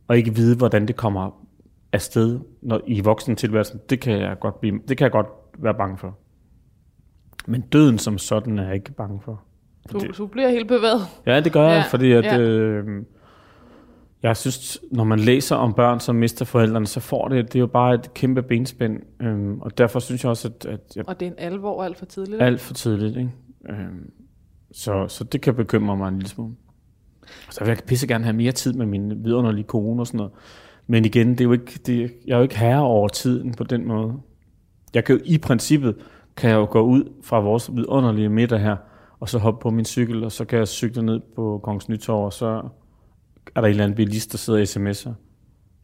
[0.09, 1.45] og ikke vide, hvordan det kommer
[1.93, 5.27] afsted når, i voksen tilværelsen, det kan, jeg godt blive, det kan jeg godt
[5.59, 6.19] være bange for.
[7.47, 9.43] Men døden som sådan er jeg ikke bange for.
[9.93, 11.01] Du, du bliver helt bevæget.
[11.27, 12.39] Ja, det gør jeg, Ja, fordi at, ja.
[12.39, 13.03] øh,
[14.23, 17.61] jeg synes, når man læser om børn, som mister forældrene, så får det, det er
[17.61, 19.23] jo bare et kæmpe benspænd.
[19.23, 21.99] Øh, og derfor synes jeg også, at, at jeg Og det er en alvor alt
[21.99, 22.43] for tidligt.
[22.43, 23.17] alt for tidligt.
[23.17, 23.31] Ikke?
[23.69, 24.11] Øhm,
[24.73, 26.55] så, så det kan bekymre mig en lille smule.
[27.51, 30.33] Så vil jeg pisse gerne have mere tid med min vidunderlige kone og sådan noget.
[30.87, 33.65] Men igen, det er jo ikke, det, jeg er jo ikke herre over tiden på
[33.65, 34.13] den måde.
[34.95, 35.97] Jeg kan jo i princippet,
[36.37, 38.77] kan jeg jo gå ud fra vores vidunderlige middag her,
[39.21, 42.25] og så hoppe på min cykel, og så kan jeg cykle ned på Kongens Nytorv,
[42.25, 42.63] og så
[43.57, 45.13] er der en eller anden bilist, der sidder og sms'er,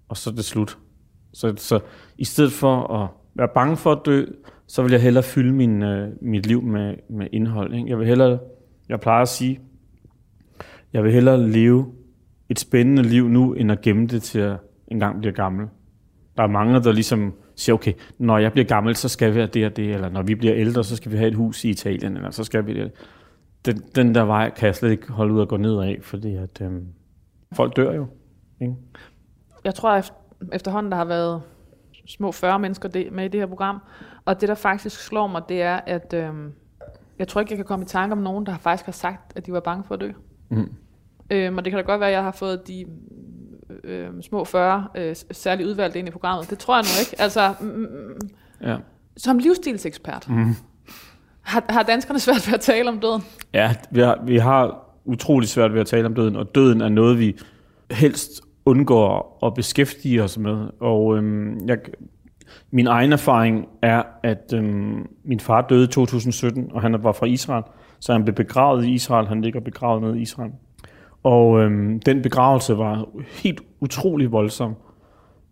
[0.09, 0.79] og så er det slut.
[1.33, 1.81] Så, så
[2.19, 4.25] i stedet for at være bange for at dø,
[4.67, 7.75] så vil jeg hellere fylde min, øh, mit liv med, med indhold.
[7.75, 7.89] Ikke?
[7.89, 8.39] Jeg vil hellere,
[8.89, 9.61] jeg plejer at sige,
[10.93, 11.93] jeg vil hellere leve
[12.49, 14.57] et spændende liv nu, end at gemme det til at
[14.89, 15.67] engang blive gammel.
[16.37, 19.51] Der er mange, der ligesom siger, okay, når jeg bliver gammel, så skal vi have
[19.55, 21.71] det og det, eller når vi bliver ældre, så skal vi have et hus i
[21.71, 22.93] Italien, eller så skal vi det.
[23.67, 26.35] den, den der vej kan jeg slet ikke holde ud at gå ned af, fordi
[26.35, 26.87] at, øhm,
[27.55, 28.07] folk dør jo.
[28.61, 28.75] Ikke?
[29.65, 30.13] Jeg tror at
[30.53, 31.43] efterhånden, der har været
[32.09, 33.79] små 40 mennesker med i det her program,
[34.25, 36.53] og det, der faktisk slår mig, det er, at øhm,
[37.19, 39.47] jeg tror ikke, jeg kan komme i tanke om nogen, der faktisk har sagt, at
[39.47, 40.11] de var bange for at dø.
[40.49, 40.73] Mm.
[41.31, 42.85] Øhm, og det kan da godt være, at jeg har fået de
[43.85, 46.51] øh, små 40 øh, særligt udvalgte ind i programmet.
[46.51, 47.23] Det tror jeg nu ikke.
[47.23, 48.29] Altså, mm, mm,
[48.63, 48.77] Ja.
[49.17, 50.55] som livsstilsekspert, Mm.
[51.41, 53.23] har, har danskerne svært ved at tale om døden?
[53.53, 56.89] Ja, vi har, vi har utrolig svært ved at tale om døden, og døden er
[56.89, 57.37] noget, vi
[57.91, 60.69] helst undgår at beskæftige os med.
[60.81, 61.79] Og øhm, jeg,
[62.71, 67.27] min egen erfaring er, at øhm, min far døde i 2017, og han var fra
[67.27, 67.65] Israel,
[68.01, 69.27] så han blev begravet i Israel.
[69.27, 70.51] Han ligger begravet nede i Israel.
[71.23, 73.09] Og øhm, den begravelse var
[73.43, 74.75] helt utrolig voldsom,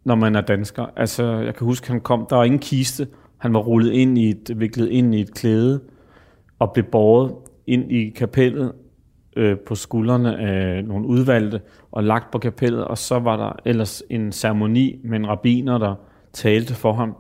[0.05, 0.87] når man er dansker.
[0.97, 3.07] Altså, jeg kan huske, han kom, der var ingen kiste.
[3.39, 5.81] Han var rullet ind i et, viklet ind i et klæde,
[6.59, 7.35] og blev båret
[7.67, 8.73] ind i kapellet
[9.37, 11.61] øh, på skuldrene af nogle udvalgte
[11.93, 15.95] og lagt på kapellet, og så var der ellers en ceremoni med en rabiner, der
[16.33, 17.17] talte for ham.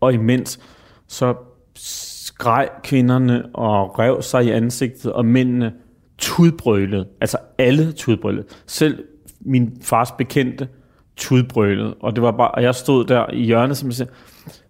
[0.00, 0.60] Og imens
[1.06, 1.34] så
[1.76, 5.72] skreg kvinderne og rev sig i ansigtet, og mændene
[6.18, 7.06] tudbrølede.
[7.20, 8.44] Altså alle tudbrølede.
[8.66, 9.04] Selv
[9.40, 10.68] min fars bekendte
[11.16, 11.94] tudbrølede.
[11.94, 14.08] Og det var bare, og jeg stod der i hjørnet, som jeg siger,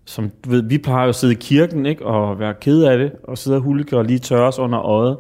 [0.04, 2.98] som du ved, vi plejer jo at sidde i kirken, ikke, og være ked af
[2.98, 5.16] det, og sidde og hulke og lige tørre os under øjet.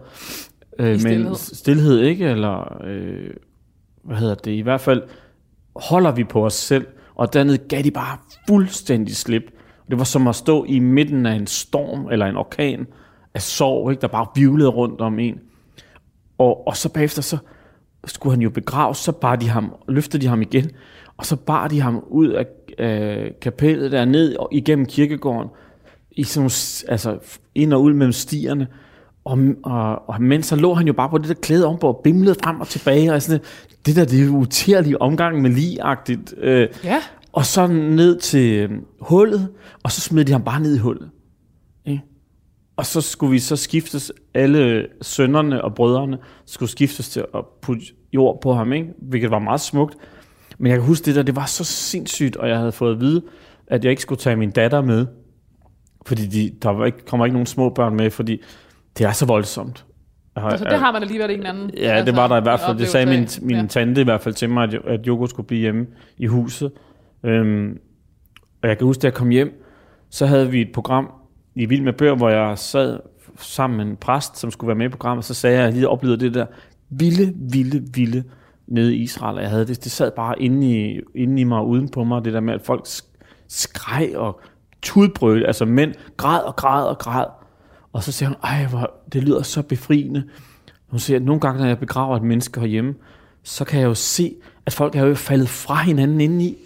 [0.78, 1.34] Øh, men stilhed.
[1.34, 2.26] stillhed, ikke?
[2.26, 3.30] Eller, øh,
[4.02, 4.50] hvad hedder det?
[4.50, 5.02] I hvert fald
[5.76, 9.42] holder vi på os selv, og dernede gav de bare fuldstændig slip.
[9.90, 12.86] Det var som at stå i midten af en storm, eller en orkan
[13.34, 14.00] af sorg, ikke?
[14.00, 15.40] der bare vivlede rundt om en.
[16.38, 17.36] Og, og så bagefter, så
[18.06, 20.70] skulle han jo begraves, så bar de ham, løftede de ham igen,
[21.16, 22.46] og så bar de ham ud af
[22.78, 25.50] øh, kapellet der ned og igennem kirkegården,
[26.10, 26.52] i sådan nogle,
[26.92, 27.18] altså
[27.54, 28.66] ind og ud mellem stierne,
[29.26, 32.00] og, og, og mens så lå han jo bare på det der klæde ovenpå og
[32.04, 33.40] bimlede frem og tilbage, og sådan,
[33.86, 36.34] det der, det er utærlige omgang med ligagtigt.
[36.38, 37.02] Øh, Ja.
[37.32, 39.48] og så ned til øh, hullet,
[39.82, 41.10] og så smed de ham bare ned i hullet.
[41.86, 42.02] Ikke?
[42.76, 47.82] Og så skulle vi så skiftes, alle sønnerne og brødrene skulle skiftes til at putte
[48.12, 48.88] jord på ham, ikke?
[49.02, 49.96] hvilket var meget smukt.
[50.58, 53.00] Men jeg kan huske det der, det var så sindssygt, og jeg havde fået at
[53.00, 53.22] vide,
[53.66, 55.06] at jeg ikke skulle tage min datter med,
[56.06, 58.42] fordi de, der var ikke, kommer ikke nogen små børn med, fordi
[58.98, 59.84] det er så voldsomt.
[60.36, 61.70] Har- Altså, det har man alligevel en anden.
[61.76, 62.78] Ja, altså, det var der i hvert fald.
[62.78, 63.66] Det sagde min, min Ja.
[63.66, 65.86] tante i hvert fald til mig, at, at Joko skulle blive hjemme
[66.18, 66.72] i huset.
[67.24, 67.78] Øhm,
[68.62, 69.62] og jeg kan huske, da jeg kom hjem,
[70.10, 71.10] så havde vi et program
[71.54, 72.98] i Vild med Bør, hvor jeg sad
[73.38, 75.74] sammen med en præst, som skulle være med i programmet, så sagde jeg, at jeg
[75.74, 76.46] lige oplevede det der
[76.90, 78.24] vilde, vilde, vilde
[78.66, 79.38] nede i Israel.
[79.40, 82.24] Jeg havde det, det sad bare inde i, inde i mig og uden på mig,
[82.24, 83.16] det der med, at folk sk-
[83.48, 84.40] skreg og
[84.82, 87.24] tudbrøl, altså mænd græd og græd og græd.
[87.92, 90.24] Og så siger hun, ej, hvor, det lyder så befriende.
[90.86, 92.94] Hun siger, at nogle gange, når jeg begraver et menneske herhjemme,
[93.42, 94.34] så kan jeg jo se,
[94.66, 96.56] at folk er jo faldet fra hinanden indeni.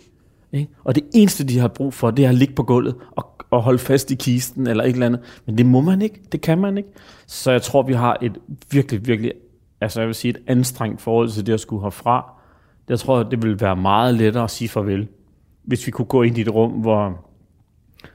[0.52, 0.72] Ikke?
[0.85, 3.62] Og det eneste, de har brug for, det er at ligge på gulvet og, og
[3.62, 5.20] holde fast i kisten eller et eller andet.
[5.46, 6.20] Men det må man ikke.
[6.33, 6.88] Det kan man ikke.
[7.26, 8.38] Så jeg tror, vi har et
[8.70, 9.33] virkelig, virkelig,
[9.80, 12.33] altså jeg vil sige et anstrengt forhold til det at skulle herfra.
[12.88, 15.09] Jeg tror, det ville være meget lettere at sige farvel.
[15.62, 17.26] Hvis vi kunne gå ind i et rum, hvor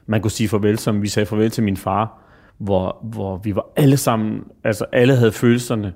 [0.06, 2.25] man kunne sige farvel, som vi sagde farvel til min far,
[2.58, 5.92] hvor, hvor vi var alle sammen, altså alle havde følelserne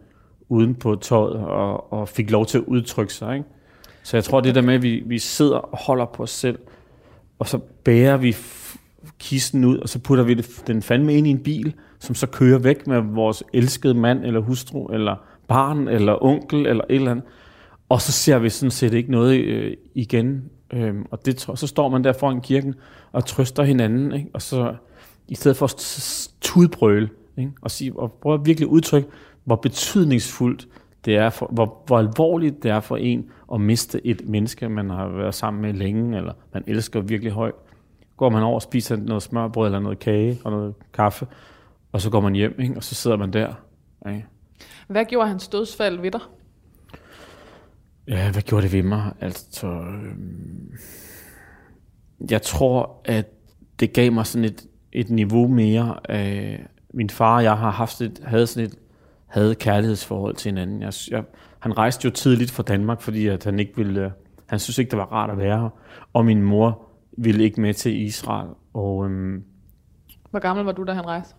[0.48, 3.34] uden på tøjet og, og fik lov til at udtrykke sig.
[3.34, 3.48] Ikke?
[4.02, 6.58] Så jeg tror, det der med, at vi, vi sidder og holder på os selv,
[7.38, 8.36] og så bærer vi
[9.18, 10.34] kisten ud, og så putter vi
[10.66, 14.40] den fandme ind i en bil, som så kører væk med vores elskede mand, eller
[14.40, 15.16] hustru, eller
[15.48, 17.24] barn, eller onkel, eller et eller andet.
[17.88, 20.44] Og så ser vi sådan set ikke noget øh, igen.
[20.72, 22.74] Øhm, og det, så står man der foran kirken
[23.12, 24.12] og trøster hinanden.
[24.12, 24.30] Ikke?
[24.34, 24.74] Og så
[25.30, 27.52] i stedet for at tudbrøle, ikke?
[27.62, 29.08] Og, sige, og prøve at virkelig udtrykke,
[29.44, 30.68] hvor betydningsfuldt
[31.04, 34.90] det er, for, hvor, hvor alvorligt det er for en at miste et menneske, man
[34.90, 37.54] har været sammen med længe, eller man elsker virkelig højt.
[38.16, 41.26] Går man over og spiser noget smørbrød eller noget kage og noget kaffe,
[41.92, 42.76] og så går man hjem, ikke?
[42.76, 43.54] og så sidder man der.
[44.08, 44.26] Ikke?
[44.88, 46.20] Hvad gjorde hans dødsfald ved dig?
[48.08, 49.12] Ja, hvad gjorde det ved mig?
[49.20, 50.72] Altså, øhm,
[52.30, 53.26] jeg tror, at
[53.80, 56.66] det gav mig sådan et, et niveau mere af...
[56.94, 58.74] Min far og jeg har haft et, havde sådan et
[59.26, 60.82] havde kærlighedsforhold til hinanden.
[60.82, 61.24] Jeg, jeg,
[61.58, 64.04] han rejste jo tidligt fra Danmark, fordi at han ikke ville...
[64.04, 64.10] øh,
[64.46, 65.68] Han synes ikke, det var rart at være her.
[66.12, 66.82] Og min mor
[67.18, 68.48] ville ikke med til Israel.
[68.74, 69.44] Og øhm,
[70.30, 71.34] Hvor gammel var du, da han rejste?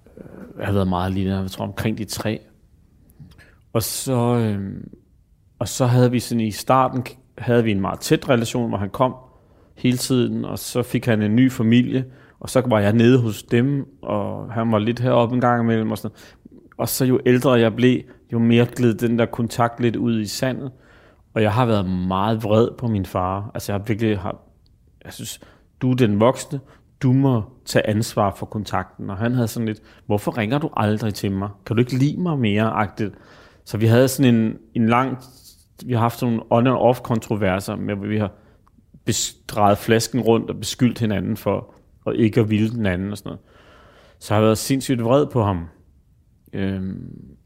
[0.58, 2.40] jeg har været meget lille, jeg tror omkring de tre.
[3.74, 4.90] Og så, øhm,
[5.60, 7.04] og så havde vi sådan i starten,
[7.38, 9.16] havde vi en meget tæt relation, hvor han kom
[9.76, 12.06] hele tiden, og så fik han en ny familie,
[12.42, 15.92] og så var jeg nede hos dem, og han var lidt heroppe en gang imellem,
[15.92, 16.18] og, sådan,
[16.78, 18.02] og så jo ældre jeg blev,
[18.34, 20.72] jo mere gled den der kontakt lidt ud i sandet.
[21.34, 23.52] Og jeg har været meget vred på min far.
[23.54, 24.38] Altså jeg har virkelig, har,
[25.06, 25.40] jeg synes,
[25.82, 26.60] du er den voksne,
[27.04, 29.10] du må tage ansvar for kontakten.
[29.10, 31.50] Og han havde sådan lidt, hvorfor ringer du aldrig til mig?
[31.66, 32.64] Kan du ikke lide mig mere?
[32.64, 33.14] Agtigt.
[33.66, 35.18] Så vi havde sådan en, en lang,
[35.86, 38.32] vi har haft sådan nogle on and off kontroverser, med hvor vi har
[39.48, 41.74] drejet flasken rundt og beskyldt hinanden for
[42.06, 43.40] og ikke at ville den anden og sådan noget.
[44.20, 45.66] Så har jeg været sindssygt vred på ham.
[46.54, 47.38] Øhm,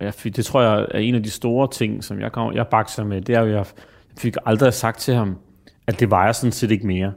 [0.00, 2.66] jeg fik, det tror jeg er en af de store ting, som jeg, kom, jeg
[2.66, 3.66] bakser med, det er jo, jeg
[4.18, 5.36] fik aldrig sagt til ham,
[5.86, 7.12] at det var jeg sådan set ikke mere.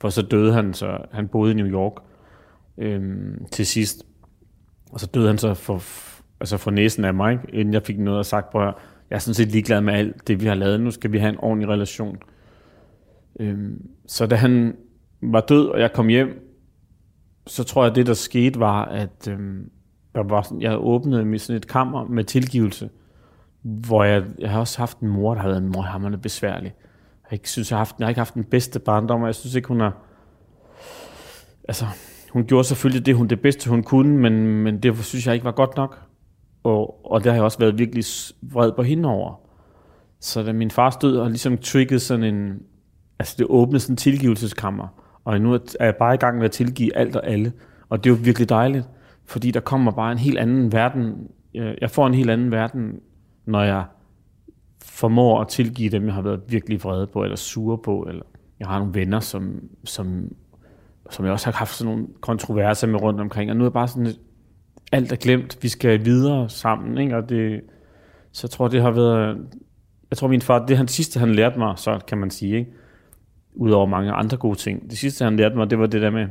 [0.00, 1.92] For så døde han, så han boede i New York
[2.78, 4.06] øhm, til sidst.
[4.92, 5.82] Og så døde han så for,
[6.40, 8.60] altså for næsen af mig, inden jeg fik noget at sagt på.
[8.60, 8.74] Jeg
[9.10, 10.80] er sådan set ligeglad med alt det, vi har lavet.
[10.80, 12.18] Nu skal vi have en ordentlig relation.
[13.40, 14.76] Øhm, så da han
[15.32, 16.58] var død, og jeg kom hjem,
[17.46, 19.70] så tror jeg, at det, der skete, var, at øhm,
[20.14, 22.90] jeg, var sådan, jeg åbnede med sådan et kammer med tilgivelse,
[23.62, 26.74] hvor jeg, jeg har også haft en mor, der har været en morhammerende besværlig.
[27.24, 29.34] Jeg, ikke synes, jeg, har haft, jeg har ikke haft den bedste barndom, og jeg
[29.34, 29.96] synes ikke, hun har...
[31.68, 31.86] Altså,
[32.32, 35.44] hun gjorde selvfølgelig det, hun det bedste, hun kunne, men, men det synes jeg ikke
[35.44, 36.00] var godt nok.
[36.62, 38.04] Og, og det har jeg også været virkelig
[38.42, 39.40] vred på hende over.
[40.20, 42.58] Så da min far stod og ligesom triggede sådan en...
[43.18, 45.03] Altså, det åbnede sådan en tilgivelseskammer.
[45.24, 47.52] Og nu er jeg bare i gang med at tilgive alt og alle.
[47.88, 48.88] Og det er jo virkelig dejligt,
[49.26, 51.28] fordi der kommer bare en helt anden verden.
[51.54, 53.00] Jeg får en helt anden verden,
[53.46, 53.84] når jeg
[54.84, 58.22] formår at tilgive dem, jeg har været virkelig vrede på, eller sure på, eller
[58.60, 60.32] jeg har nogle venner, som, som,
[61.10, 63.88] som jeg også har haft sådan nogle kontroverser med rundt omkring, og nu er bare
[63.88, 64.08] sådan,
[64.92, 67.16] alt er glemt, vi skal videre sammen, ikke?
[67.16, 67.60] og det,
[68.32, 69.38] så jeg tror, det har været,
[70.10, 72.70] jeg tror min far, det han sidste, han lærte mig, så kan man sige, ikke?
[73.54, 76.26] Udover mange andre gode ting, det sidste, han lærte mig, det var det der med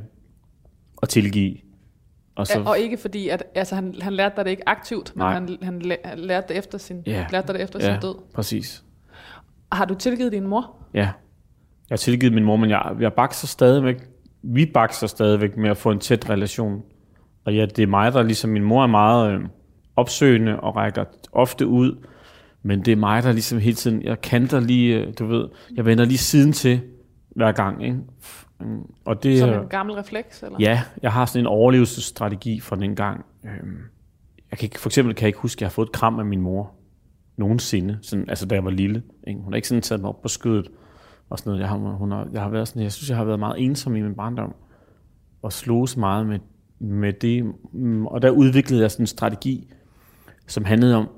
[1.02, 1.58] at tilgive,
[2.36, 5.22] og, så, og ikke fordi, at altså, han, han lærte dig det ikke aktivt, men
[5.22, 5.34] nej.
[5.34, 5.82] han, han
[6.18, 7.26] lærte det efter sin, ja.
[7.32, 8.16] lærte det efter ja, sin død.
[8.34, 8.84] præcis.
[9.72, 10.76] Har du tilgivet din mor?
[10.94, 11.12] Ja, jeg
[11.90, 13.98] har tilgivet min mor, men jeg, jeg bakser stadigvæk,
[14.42, 16.82] vi bakser stadigvæk med at få en tæt relation.
[17.46, 19.42] Og ja, det er mig, der ligesom, min mor er meget øh,
[19.96, 22.06] opsøgende og rækker ofte ud,
[22.64, 25.86] men det er mig, der ligesom hele tiden, jeg kanter lige, øh, du ved, jeg
[25.86, 26.82] vender lige siden til
[27.36, 28.00] hver gang, ikke?
[29.06, 30.44] Og det, Som en gammel refleks?
[30.44, 30.58] Eller?
[30.60, 33.26] Ja, jeg har sådan en overlevelsesstrategi fra den gang.
[33.46, 33.78] Øhm,
[34.52, 36.20] jeg kan ikke, for eksempel kan jeg ikke huske, at jeg har fået et kram
[36.20, 36.72] af min mor
[37.38, 39.04] nogensinde, sådan, altså da jeg var lille.
[39.28, 39.40] Ikke?
[39.42, 40.68] Hun har ikke sådan taget mig op på skødet
[41.30, 41.62] og sådan noget.
[41.62, 43.96] Jeg har, hun har, jeg har været sådan, jeg synes, jeg har været meget ensom
[43.96, 44.56] i min barndom
[45.42, 46.40] og slås meget med,
[46.80, 47.54] med det.
[47.74, 49.68] Mm, og der udviklede jeg sådan en strategi,
[50.48, 51.10] som handlede om,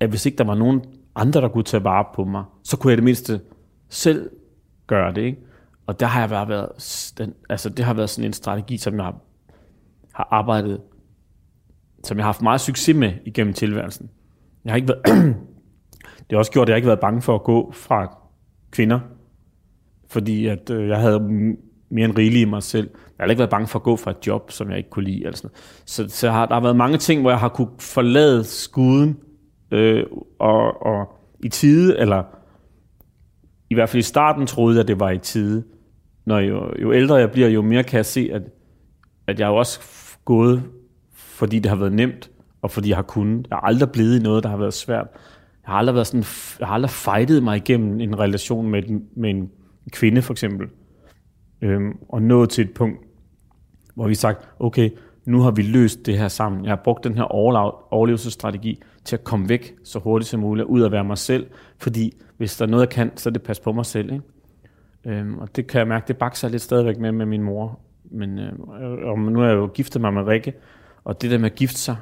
[0.00, 0.82] at hvis ikke der var nogen
[1.14, 3.40] andre, der kunne tage vare på mig, så kunne jeg det mindste
[3.88, 4.30] selv
[4.86, 5.22] gøre det.
[5.22, 5.38] Ikke?
[5.86, 8.94] Og der har jeg bare været, den, altså det har været sådan en strategi, som
[8.94, 9.14] jeg har,
[10.12, 10.80] har arbejdet,
[12.04, 14.10] som jeg har haft meget succes med igennem tilværelsen.
[14.64, 15.04] Jeg har ikke været,
[16.18, 18.16] det har også gjort, at jeg ikke har været bange for at gå fra
[18.70, 19.00] kvinder,
[20.08, 21.20] fordi at øh, jeg havde
[21.90, 22.90] mere end rigeligt i mig selv.
[23.18, 25.04] Jeg har ikke været bange for at gå fra et job, som jeg ikke kunne
[25.04, 25.24] lide.
[25.24, 28.44] Eller sådan Så, så har, der har været mange ting, hvor jeg har kunne forlade
[28.44, 29.18] skuden
[29.70, 30.06] øh,
[30.38, 31.08] og, og
[31.42, 32.22] i tide, eller
[33.72, 35.64] i hvert fald i starten troede jeg, at det var i tide.
[36.24, 38.42] Når jo, jo ældre jeg bliver, jo mere kan jeg se, at,
[39.26, 39.80] at jeg er også
[40.24, 40.62] gået,
[41.12, 42.30] fordi det har været nemt,
[42.62, 43.46] og fordi jeg har kunnet.
[43.50, 45.06] Jeg har aldrig blevet i noget, der har været svært.
[45.62, 46.24] Jeg har aldrig, været sådan,
[46.60, 48.82] jeg har aldrig fightet mig igennem en relation med,
[49.16, 49.50] med en
[49.92, 50.68] kvinde, for eksempel.
[51.62, 52.98] Øhm, og nået til et punkt,
[53.94, 54.90] hvor vi sagt, okay,
[55.24, 56.64] nu har vi løst det her sammen.
[56.64, 57.22] Jeg har brugt den her
[57.92, 61.46] overlevelsesstrategi til at komme væk så hurtigt som muligt, ud at være mig selv,
[61.78, 64.12] fordi hvis der er noget, jeg kan, så er det passe på mig selv.
[64.12, 64.24] Ikke?
[65.04, 67.80] Øhm, og det kan jeg mærke, det bakser lidt stadigvæk med med min mor.
[68.04, 68.52] Men øh,
[69.02, 70.52] og nu er jeg jo giftet mig med Rikke,
[71.04, 71.96] og det der med at gifte sig,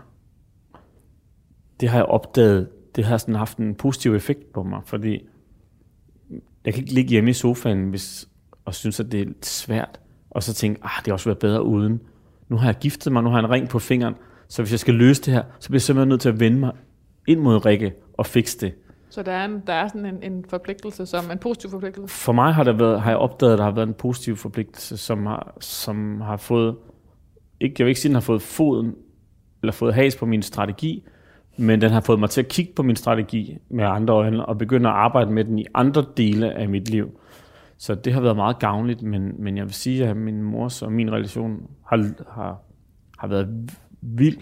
[1.80, 5.28] det har jeg opdaget, det har sådan haft en positiv effekt på mig, fordi
[6.64, 8.28] jeg kan ikke ligge hjemme i sofaen hvis,
[8.64, 11.62] og synes, at det er svært, og så tænke, ah, det har også været bedre
[11.62, 12.00] uden.
[12.50, 14.14] Nu har jeg giftet mig, nu har jeg en ring på fingeren,
[14.48, 16.58] så hvis jeg skal løse det her, så bliver jeg simpelthen nødt til at vende
[16.58, 16.72] mig
[17.26, 18.74] ind mod Rikke og fikse det.
[19.10, 22.14] Så der er, en, der er sådan en, en forpligtelse, som en positiv forpligtelse?
[22.14, 24.96] For mig har, der været, har jeg opdaget, at der har været en positiv forpligtelse,
[24.96, 26.76] som har, som har fået,
[27.60, 28.94] ikke, jeg vil ikke sige, den har fået foden,
[29.62, 31.04] eller fået has på min strategi,
[31.56, 34.58] men den har fået mig til at kigge på min strategi med andre øjne, og
[34.58, 37.20] begynde at arbejde med den i andre dele af mit liv.
[37.80, 40.92] Så det har været meget gavnligt, men, men jeg vil sige, at min mors og
[40.92, 42.62] min relation har, har,
[43.18, 44.38] har været vild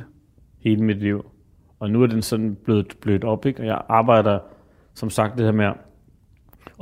[0.58, 1.30] hele mit liv.
[1.80, 3.60] Og nu er den sådan blevet blødt op, ikke?
[3.60, 4.38] og jeg arbejder
[4.94, 5.72] som sagt det her med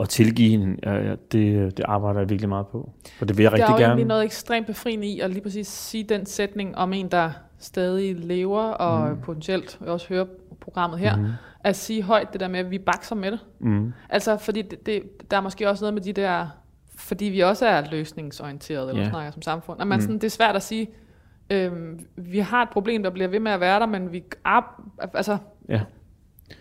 [0.00, 2.90] at tilgive hende, ja, ja, det, det arbejder jeg virkelig meget på.
[3.20, 4.04] Og det vil jeg Der rigtig er jo gerne.
[4.04, 8.62] noget ekstremt befriende i at lige præcis sige den sætning om en, der stadig lever,
[8.62, 9.20] og mm.
[9.20, 10.26] potentielt også hører
[10.60, 11.26] programmet her, mm.
[11.60, 13.40] at sige højt det der med, at vi bakser med det.
[13.60, 13.92] Mm.
[14.10, 16.46] Altså, fordi det, det, der er måske også noget med de der,
[16.98, 19.10] fordi vi også er løsningsorienterede, eller yeah.
[19.10, 19.78] snakker som samfund.
[19.80, 20.00] Og man, mm.
[20.00, 20.88] sådan, det er svært at sige,
[21.50, 24.82] øhm, vi har et problem, der bliver ved med at være der, men vi ar-
[25.14, 25.38] altså,
[25.68, 25.80] Ja.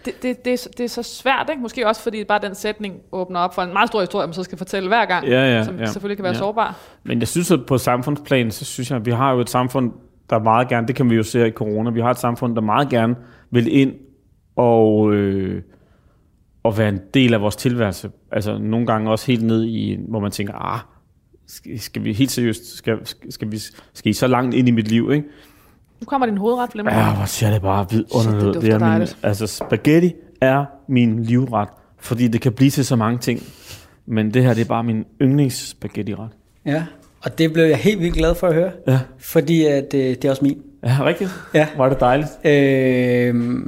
[0.05, 1.62] det, det, det, er, det er så svært, ikke?
[1.62, 4.43] Måske også fordi bare den sætning åbner op for en meget stor historie, man så
[4.43, 5.86] skal fortælle hver gang, Ja, ja, som ja.
[5.86, 6.39] selvfølgelig kan være Ja.
[6.39, 6.75] sårbar.
[7.03, 9.91] Men jeg synes, at på samfundsplan, så synes jeg, at vi har jo et samfund,
[10.29, 12.62] der meget gerne, det kan vi jo se i corona, vi har et samfund, der
[12.62, 13.15] meget gerne
[13.51, 13.93] vil ind
[14.55, 15.62] og, øh,
[16.63, 18.12] og være en del af vores tilværelse.
[18.31, 20.79] Altså nogle gange også helt ned i, hvor man tænker, ah,
[21.47, 22.97] skal, skal vi helt seriøst, skal,
[23.29, 23.58] skal, vi,
[23.93, 25.27] skal I så langt ind i mit liv, ikke?
[26.01, 26.97] Nu kommer din hovedret, Flemming.
[26.97, 31.23] Ja, hvor ser det bare vidunderligt Shit, det dufter er min, altså spaghetti er min
[31.23, 33.39] livret, fordi det kan blive til så mange ting.
[34.05, 36.29] Men det her, det er bare min yndlingsspaghetti-ret.
[36.65, 36.86] Ja,
[37.21, 40.25] og det blev jeg helt vildt glad for at høre, Ja, fordi at, øh, det
[40.25, 40.62] er også min.
[40.86, 41.30] Ja rigtigt.
[41.54, 41.67] Ja.
[41.78, 42.30] Var det dejligt?
[42.43, 43.63] Øh,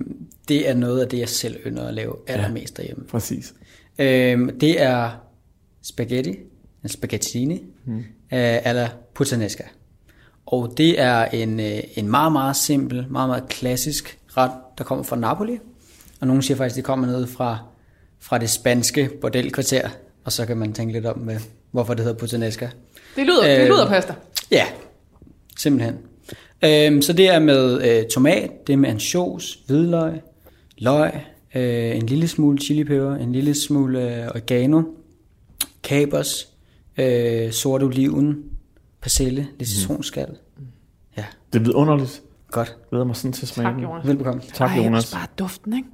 [0.47, 3.05] det er noget af det, jeg selv ynder at lave allermest derhjemme.
[3.07, 3.53] Præcis.
[3.99, 5.09] Øh, det er
[5.83, 6.35] spaghetti,
[6.83, 8.03] en spaghettini, mm.
[8.31, 9.63] eller puttanesca.
[10.45, 15.03] Og det er en, øh, en meget, meget simpel, meget, meget klassisk ret, der kommer
[15.03, 15.57] fra Napoli.
[16.21, 17.57] Og nogen siger faktisk, at det kommer ned fra,
[18.19, 19.89] fra det spanske bordelkvarter.
[20.23, 21.39] Og så kan man tænke lidt om, med,
[21.71, 22.69] hvorfor det hedder puttanesca.
[23.15, 24.13] Det lyder, øh, det Øh, lyder pasta.
[24.51, 24.65] Ja,
[25.57, 25.97] simpelthen.
[26.65, 30.21] Øhm, så det er med øh, tomat, det er med ansjos, hvidløg,
[30.77, 31.11] løg,
[31.55, 34.81] øh, en lille smule chilipeber, en lille smule øh, oregano,
[35.83, 36.47] kapers,
[36.97, 38.43] øh, sort oliven,
[39.01, 40.37] persille, lidt citronskal.
[41.17, 42.21] Ja, Det er vidunderligt.
[42.51, 42.67] godt.
[42.67, 43.83] Jeg glæder mig sådan til at smage Tak.
[43.83, 44.07] Jonas.
[44.07, 44.41] Velbekomme.
[44.53, 45.03] Tak, Ej, Jonas.
[45.03, 45.87] også bare duften, ikke?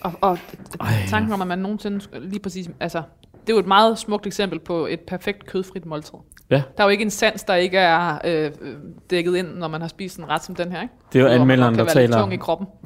[0.00, 0.38] Og, og
[0.80, 2.70] Ej, tanken om, at man nogensinde lige præcis...
[2.80, 3.02] Altså,
[3.46, 6.14] det er jo et meget smukt eksempel på et perfekt kødfrit måltid.
[6.50, 8.50] Ja, Der er jo ikke en sans, der ikke er øh,
[9.10, 10.94] dækket ind, når man har spist en ret som den her, ikke?
[11.12, 12.18] det er jo anmelderen, der taler.
[12.18, 12.66] tung i kroppen.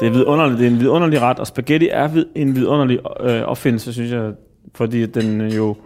[0.00, 0.58] Det er, vidunderligt.
[0.58, 4.32] det er en vidunderlig ret, og spaghetti er vid- en vidunderlig øh, opfindelse, synes jeg,
[4.74, 5.76] fordi den jo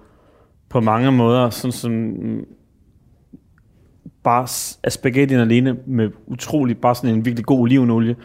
[0.69, 2.45] på mange måder, sådan som mm,
[4.25, 4.47] bare
[4.83, 8.17] er spaghettien alene med utrolig, bare sådan en virkelig god olivenolie,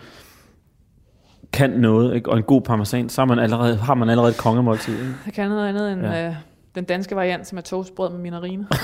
[1.53, 2.29] kan noget, ikke?
[2.29, 4.93] og en god parmesan, så har man allerede, har man allerede et kongemåltid.
[4.99, 5.13] Ikke?
[5.25, 6.27] Jeg kan noget andet end Ja.
[6.27, 6.35] øh,
[6.75, 8.67] den danske variant, som er toastbrød med minarine.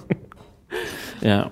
[1.22, 1.42] Ja.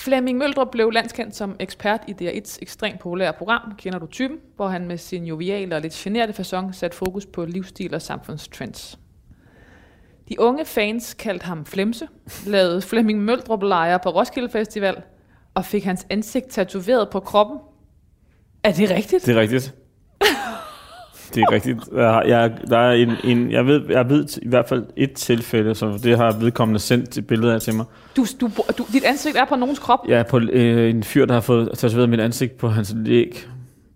[0.00, 4.68] Flemming Møldrup blev landskendt som ekspert i DR1's ekstremt populære program, Kender du typen, hvor
[4.68, 8.98] han med sin joviale og lidt generte façon satte fokus på livsstil og samfundstrends.
[10.28, 12.08] De unge fans kaldte ham Flemse,
[12.46, 15.02] lavede Flemming Møldrup lejre på Roskilde Festival,
[15.54, 17.58] og fik hans ansigt tatoveret på kroppen.
[18.64, 19.26] Er det rigtigt?
[19.26, 19.74] Det er rigtigt.
[21.34, 21.78] Det er rigtigt.
[21.96, 25.74] Jeg, jeg, der er en, en, jeg, ved, jeg ved i hvert fald et tilfælde,
[25.74, 27.84] så det har vedkommende sendt et billede af til mig.
[28.16, 31.34] Du, du, du, dit ansigt er på nogens krop, Ja, på øh, en fyr, der
[31.34, 33.46] har fået tatoveret mit ansigt på hans læg.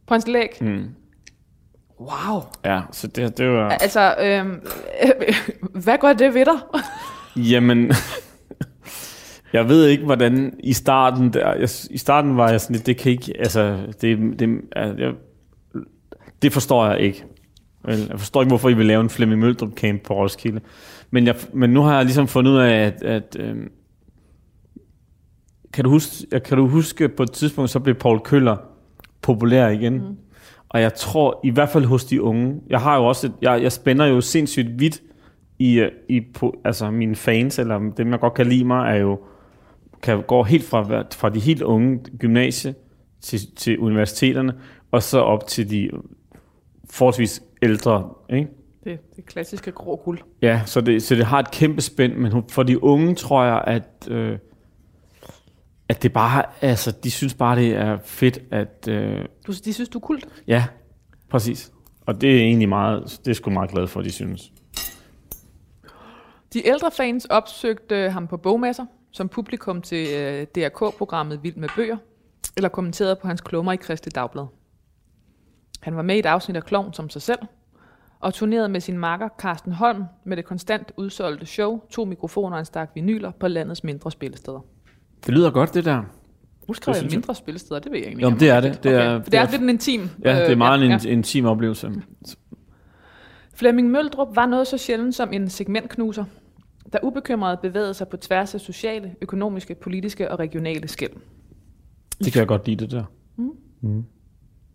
[0.07, 0.49] på hans læg.
[0.61, 0.85] Mm.
[2.01, 2.43] Wow.
[2.65, 3.69] Ja, så det, det var...
[3.69, 4.61] Altså, øhm,
[5.85, 6.59] hvad gør det ved dig?
[7.37, 7.93] Jamen,
[9.57, 11.55] jeg ved ikke, hvordan i starten der...
[11.55, 13.33] Jeg, I starten var jeg sådan lidt, det kan ikke...
[13.39, 15.13] Altså, det, det, altså, jeg,
[16.43, 17.25] det forstår jeg ikke.
[17.89, 20.61] Jeg forstår ikke, hvorfor I vil lave en Flemming Møldrup camp på Roskilde.
[21.11, 23.03] Men, jeg, men nu har jeg ligesom fundet ud af, at...
[23.03, 23.69] at øhm,
[25.73, 28.57] kan, du huske, kan du huske, på et tidspunkt, så blev Paul Køller
[29.23, 29.95] populær igen?
[29.95, 30.17] Mm.
[30.69, 33.63] Og jeg tror, i hvert fald hos de unge, jeg har jo også, et, jeg,
[33.63, 35.03] jeg spænder jo sindssygt vidt
[35.59, 39.01] i, øh, i på, altså mine fans, eller dem, jeg godt kan lide mig, er
[39.01, 39.19] jo,
[40.07, 42.75] kan gå helt fra, fra de helt unge gymnasie
[43.21, 44.55] til, til universiteterne,
[44.91, 45.91] og så op til de
[46.91, 48.49] forholdsvis ældre, ikke?
[48.85, 50.19] Det, det klassiske grå guld.
[50.43, 53.65] Ja, så det, så det har et kæmpe spænd, men for de unge tror jeg,
[53.67, 54.39] at, øh,
[55.89, 59.89] at det bare, altså, de synes bare, det er fedt, at, øh, Du, de synes,
[59.89, 60.29] du er kult.
[60.47, 60.65] ja,
[61.31, 61.73] præcis.
[62.07, 64.53] Og det er egentlig meget, det er sgu meget glad for, de synes.
[66.53, 68.85] De ældre fans opsøgte ham på bogmasser,
[69.17, 71.97] som publikum til øh, DRK-programmet Vild med Bøger,
[72.57, 74.47] eller kommenterede på hans klummer i Kristi Dagblad.
[75.81, 77.39] Han var med i et afsnit af Klovn som sig selv,
[78.21, 82.61] og turnerede med sin makker Carsten Holm med det konstant udsolgte show, to mikrofoner og
[82.61, 84.61] en stak vinyler på landets mindre spillesteder.
[85.27, 86.03] Det lyder godt, det der.
[86.87, 87.07] Jeg jeg.
[87.11, 88.31] mindre spillesteder, det ved jeg ikke.
[88.31, 88.71] men det er det.
[88.71, 88.83] Okay.
[88.83, 90.01] Det er- For det det er er- lidt en intim.
[90.25, 91.09] Ja, det er øh, meget ja, en ja.
[91.11, 91.91] intim oplevelse.
[93.55, 96.25] Flemming Møldrup var noget så sjældent som en segmentknuser,
[96.93, 101.13] der ubekymret bevægede sig på tværs af sociale, økonomiske, politiske og regionale skæld.
[102.19, 103.05] Det kan jeg godt lide, det der.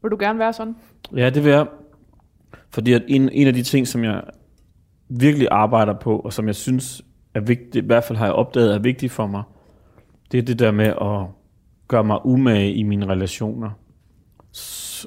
[0.01, 0.75] Vil du gerne være sådan?
[1.15, 1.67] Ja, det vil jeg.
[2.69, 4.23] Fordi at en, en af de ting, som jeg
[5.09, 7.01] virkelig arbejder på, og som jeg synes
[7.33, 9.43] er vigtigt, i hvert fald har jeg opdaget er vigtigt for mig,
[10.31, 11.27] det er det der med at
[11.87, 13.69] gøre mig umage i mine relationer.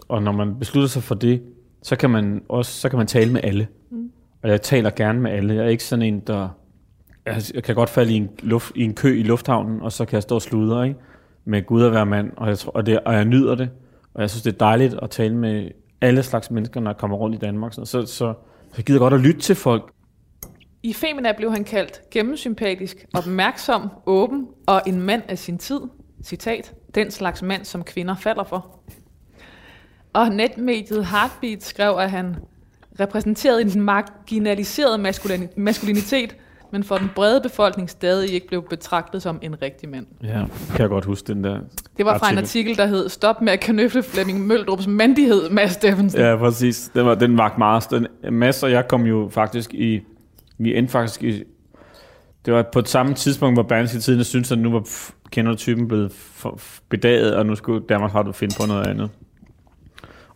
[0.09, 1.43] Og når man beslutter sig for det,
[1.83, 3.69] så kan man også så kan man tale med alle.
[3.91, 4.11] Mm.
[4.43, 5.55] Og jeg taler gerne med alle.
[5.55, 6.49] Jeg er ikke sådan en, der...
[7.27, 10.15] Jeg kan godt falde i en, luft, i en kø i lufthavnen, og så kan
[10.15, 11.01] jeg stå og sludre, ikke?
[11.45, 13.71] Med Gud at være mand, og jeg, tror, og, det, og jeg nyder det.
[14.15, 15.71] Og jeg synes, det er dejligt at tale med
[16.01, 17.73] alle slags mennesker, når jeg kommer rundt i Danmark.
[17.73, 18.35] Så, så, så
[18.77, 19.93] jeg gider godt at lytte til folk.
[20.83, 25.81] I Femina blev han kaldt gennemsympatisk, opmærksom, åben og en mand af sin tid.
[26.25, 26.75] Citat.
[26.95, 28.81] Den slags mand, som kvinder falder for.
[30.13, 32.37] Og netmediet Heartbeat skrev, at han
[33.01, 35.01] repræsenterede en marginaliseret
[35.57, 36.37] maskulinitet,
[36.75, 40.07] men for den brede befolkning stadig ikke blev betragtet som en rigtig mand.
[40.23, 41.61] Ja, kan jeg godt huske den der.
[41.97, 45.73] Det var fra en artikel, der hed Stop med at knøfle Flemming Møldrups mandighed, Mads
[45.73, 46.21] Steffensen.
[46.21, 46.91] Ja, præcis.
[46.95, 47.91] Den, var, den vagt meget.
[47.91, 50.01] Den, Mads og jeg kom jo faktisk i...
[50.59, 51.43] Vi endte faktisk i...
[52.47, 55.53] Det var på et samme tidspunkt, hvor Berlingske Tidene syntes, at nu var f- kender
[55.53, 56.59] du typen blevet for,
[56.89, 59.11] bedaget, og nu skulle Danmark har du finde på noget andet.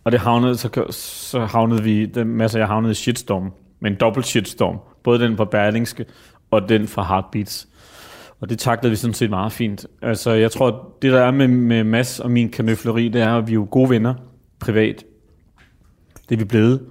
[0.05, 3.91] Og det havnede, så, så havnede vi, den Mads og jeg havnede i shitstorm, med
[3.91, 4.79] en dobbelt shitstorm.
[5.03, 6.05] Både den fra Berlingske,
[6.51, 7.69] og den fra Heartbeats.
[8.41, 9.87] Og det taklede vi sådan set meget fint.
[10.03, 13.47] Altså, jeg tror, det der er med, med Mads og min kanøfleri, det er, at
[13.47, 14.15] vi er jo gode venner
[14.61, 15.05] privat.
[16.29, 16.87] Det er vi blevet.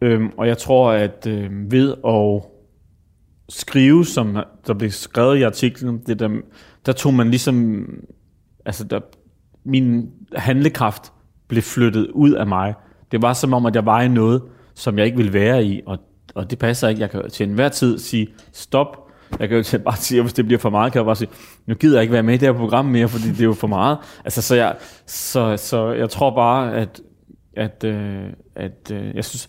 [0.00, 2.50] Øhm, og jeg tror, at øhm, ved at
[3.48, 6.28] skrive, som der blev skrevet i artiklen, det der,
[6.86, 7.86] der tog man ligesom,
[8.64, 9.00] altså der,
[9.64, 11.12] min handlekraft
[11.48, 12.74] blev flyttet ud af mig.
[13.12, 14.42] Det var som om, at jeg var i noget,
[14.74, 15.98] som jeg ikke ville være i, og,
[16.34, 17.00] og det passer ikke.
[17.00, 19.10] Jeg kan til enhver tid sige, stop,
[19.40, 21.28] jeg kan jo bare sige, at hvis det bliver for meget, kan jeg bare sige,
[21.66, 23.52] nu gider jeg ikke være med i det her program mere, fordi det er jo
[23.52, 23.98] for meget.
[24.24, 24.76] Altså, så jeg,
[25.06, 27.00] så, så jeg tror bare, at,
[27.56, 28.22] at, øh,
[28.56, 29.48] at øh, jeg synes,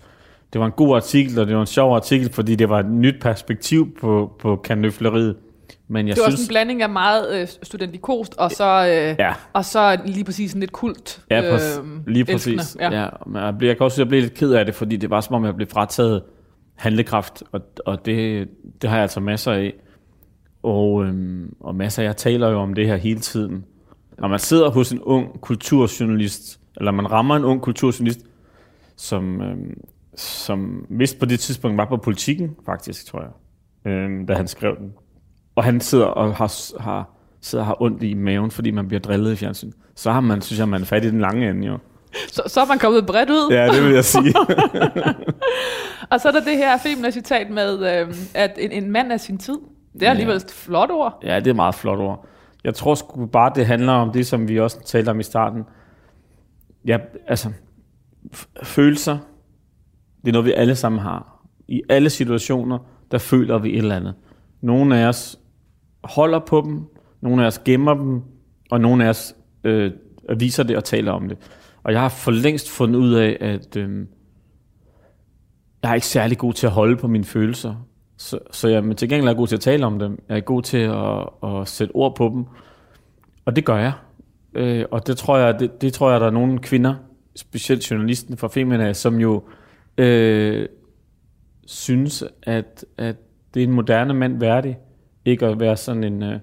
[0.54, 2.90] det var en god artikel, og det var en sjov artikel, fordi det var et
[2.90, 5.36] nyt perspektiv på, på kanøfleriet.
[5.88, 9.16] Men jeg det var synes, også en blanding af meget øh, studentikost, og så, øh,
[9.20, 9.34] Ja.
[9.54, 11.22] og så lige præcis lidt kult.
[11.30, 11.78] Ja, præcis.
[11.78, 12.58] øh, lige elskende.
[12.58, 12.78] præcis.
[12.80, 13.02] Ja.
[13.02, 13.08] Ja.
[13.28, 15.22] men jeg, blev, jeg kan også jeg blev lidt ked af det, fordi det var
[15.22, 16.22] som om, jeg blev frataget
[16.82, 18.48] handlekraft, og, og det,
[18.82, 19.74] det har jeg altså masser af.
[20.64, 23.66] Og, øhm, og masser, jeg taler jo om det her hele tiden.
[24.20, 28.20] Når man sidder hos en ung kulturjournalist, eller man rammer en ung kulturjournalist,
[28.96, 29.82] som, øhm,
[30.16, 33.32] som vist på det tidspunkt var på politikken, faktisk, tror jeg,
[33.92, 34.94] øhm, da han skrev den.
[35.56, 37.10] Og han sidder og har, har,
[37.42, 39.72] sidder og har ondt i maven, fordi man bliver drillet i fjernsyn.
[39.96, 41.78] Så har man, synes jeg, man er fat i den lange ende, jo.
[42.28, 43.50] Så, så er man kommet bredt ud.
[43.52, 44.34] Ja, det vil jeg sige.
[46.12, 49.20] Og så er der det her femina citat med, øh, at en, en mand af
[49.20, 49.58] sin tid.
[49.94, 51.20] Det er alligevel et flot ord.
[51.24, 52.28] ja, det er et meget flot ord.
[52.64, 55.64] Jeg tror sgu bare, det handler om det, som vi også talte om i starten.
[56.88, 56.98] Ja,
[57.28, 57.50] altså,
[58.64, 59.18] følelser,
[60.22, 61.46] det er noget, vi alle sammen har.
[61.68, 62.78] I alle situationer,
[63.12, 64.14] der føler vi et eller andet.
[64.62, 65.40] Nogle af os
[66.04, 66.82] holder på dem,
[67.22, 68.22] nogle af os gemmer dem,
[68.72, 69.92] og nogle af os øh,
[70.38, 71.38] viser det og taler om det.
[71.84, 74.06] Og jeg har for længst fundet ud af, at øh,
[75.84, 77.76] jeg er ikke særlig god til at holde på mine følelser.
[78.18, 80.24] Så, så jeg er til gengæld er god til at tale om dem.
[80.30, 82.46] Jeg er god til at, at sætte ord på dem.
[83.46, 83.94] Og det gør jeg.
[84.54, 86.96] Øh, og det tror jeg, det, det tror jeg, der er nogle kvinder,
[87.36, 89.44] specielt journalisten fra Femina, som jo
[89.98, 90.68] øh,
[91.66, 93.16] synes, at, at
[93.54, 94.78] det er en moderne mand værdig,
[95.26, 96.40] ikke at være sådan en, øh,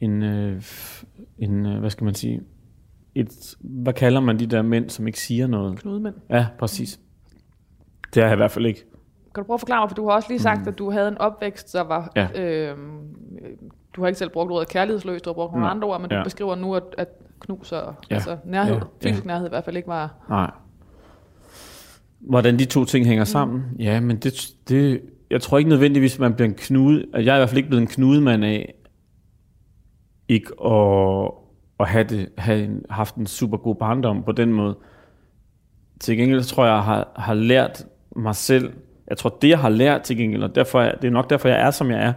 [0.00, 0.62] en, øh,
[1.38, 2.40] en, en hvad skal man sige,
[3.14, 5.78] et, hvad kalder man de der mænd, som ikke siger noget?
[5.78, 6.14] Knudemænd.
[6.30, 7.00] Ja, præcis.
[8.14, 8.84] Det er jeg i hvert fald ikke.
[9.34, 10.68] Kan du prøve at forklare mig, for du har også lige sagt, mm.
[10.68, 12.12] at du havde en opvækst, der var...
[12.16, 12.28] Ja.
[12.42, 12.78] Øh,
[13.96, 15.70] du har ikke selv brugt ordet kærlighedsløs, du har brugt nogle Nej.
[15.70, 16.22] andre ord, men du Ja.
[16.22, 17.08] beskriver nu, at, at
[17.40, 18.14] knus og Ja.
[18.14, 19.08] altså, nærhed, Ja.
[19.08, 20.14] fysisk nærhed i hvert fald ikke var...
[20.28, 20.50] Nej.
[22.20, 23.62] Hvordan de to ting hænger sammen?
[23.78, 25.00] Ja, men det, det,
[25.30, 27.04] jeg tror ikke nødvendigvis, man bliver en knude.
[27.12, 28.74] Jeg er i hvert fald ikke blevet en knudemand af
[30.28, 31.30] ikke at,
[31.80, 34.76] at have, det, have en, haft en super god barndom på den måde.
[36.00, 37.84] Til gengæld tror jeg, jeg har, har lært
[38.16, 38.72] mig selv,
[39.08, 41.48] jeg tror det jeg har lært til gengæld, og derfor er, det er nok derfor
[41.48, 42.12] jeg er som jeg er,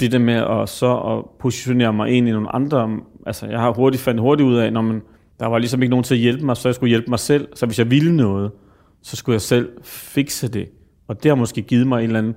[0.00, 3.72] det der med at så at positionere mig ind i nogle andre, altså jeg har
[3.72, 5.02] hurtigt fandt hurtigt ud af, når man,
[5.40, 7.48] der var ligesom ikke nogen til at hjælpe mig, så jeg skulle hjælpe mig selv,
[7.54, 8.50] så hvis jeg ville noget,
[9.02, 10.68] så skulle jeg selv fikse det.
[11.08, 12.34] Og det har måske givet mig en eller anden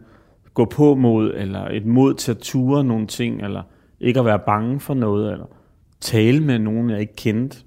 [0.53, 3.61] gå på mod, eller et mod til at ture nogle ting, eller
[3.99, 5.45] ikke at være bange for noget, eller
[6.03, 7.57] tale med nogen, jeg ikke kendte.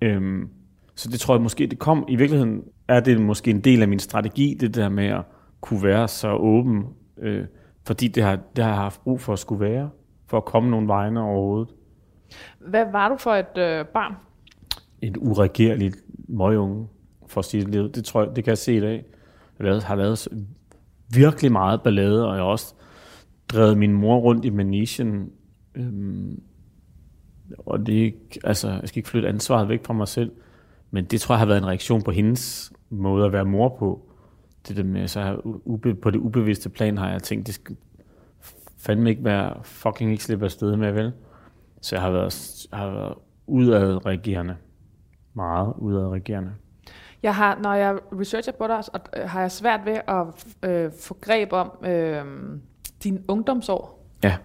[0.00, 0.48] Øhm,
[0.94, 3.88] så det tror jeg måske, det kom, i virkeligheden er det måske en del af
[3.88, 5.22] min strategi, det der med at
[5.60, 6.84] kunne være så åben,
[7.18, 7.44] øh,
[7.86, 9.90] fordi det har, det har jeg haft brug for at skulle være,
[10.26, 11.74] for at komme nogle vegne overhovedet.
[12.58, 14.14] Hvad var du for et øh, barn?
[15.02, 15.96] Et uregerligt
[16.28, 16.88] møgunge.
[17.26, 19.04] for at sige det tror jeg, det kan jeg se i dag.
[19.60, 20.28] Jeg har lavet
[21.14, 22.74] virkelig meget ballade, og jeg har også
[23.48, 25.30] drevet min mor rundt i Manisien.
[25.74, 26.40] Øhm,
[27.58, 30.32] og det er ikke, altså, jeg skal ikke flytte ansvaret væk fra mig selv,
[30.90, 34.08] men det tror jeg har været en reaktion på hendes måde at være mor på.
[34.68, 37.76] Det der med, så ube, på det ubevidste plan har jeg tænkt, det skal
[38.78, 41.12] fandme ikke være fucking ikke slippe afsted med, vel?
[41.80, 43.14] Så jeg har været, har været
[43.46, 44.56] udadreagerende.
[45.34, 46.52] Meget udadreagerende.
[47.22, 51.16] Jeg har, når jeg researcher på dig, så har jeg svært ved at øh, få
[51.20, 52.24] greb om øh,
[53.04, 54.08] din ungdomsår.
[54.24, 54.36] Ja.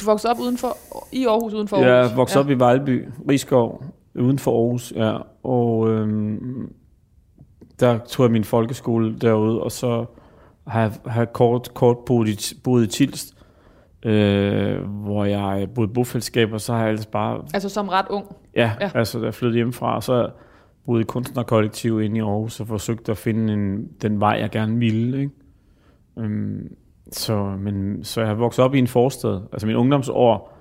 [0.00, 0.76] Du voksede op uden for,
[1.12, 2.10] i Aarhus uden for Aarhus?
[2.10, 2.44] Jeg voksede ja.
[2.44, 5.16] op i Vejlby, Rigskov, uden for Aarhus, ja.
[5.42, 6.72] Og øhm,
[7.80, 10.04] der tog jeg min folkeskole derude, og så
[10.66, 13.34] har jeg, har jeg kort, kort boet i, boet i Tilst,
[14.02, 17.44] øh, hvor jeg boede i bofællesskab, og så har jeg ellers bare...
[17.54, 18.36] Altså som ret ung?
[18.56, 18.90] Ja, ja.
[18.94, 20.30] altså da jeg flyttede hjemmefra, og så
[20.86, 24.78] boede i kunstnerkollektiv inde i Aarhus, og forsøgte at finde en, den vej, jeg gerne
[24.78, 25.20] ville.
[25.20, 25.32] Ikke?
[26.18, 26.68] Øhm,
[27.12, 29.40] så, men, så jeg har vokset op i en forstad.
[29.52, 30.58] Altså min ungdomsår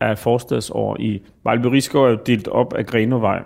[0.00, 1.22] er forstadsår i...
[1.44, 3.42] Vejleby Rigskov er jo delt op af Grenovej,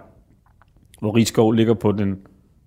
[1.01, 2.19] hvor Rigskov ligger på den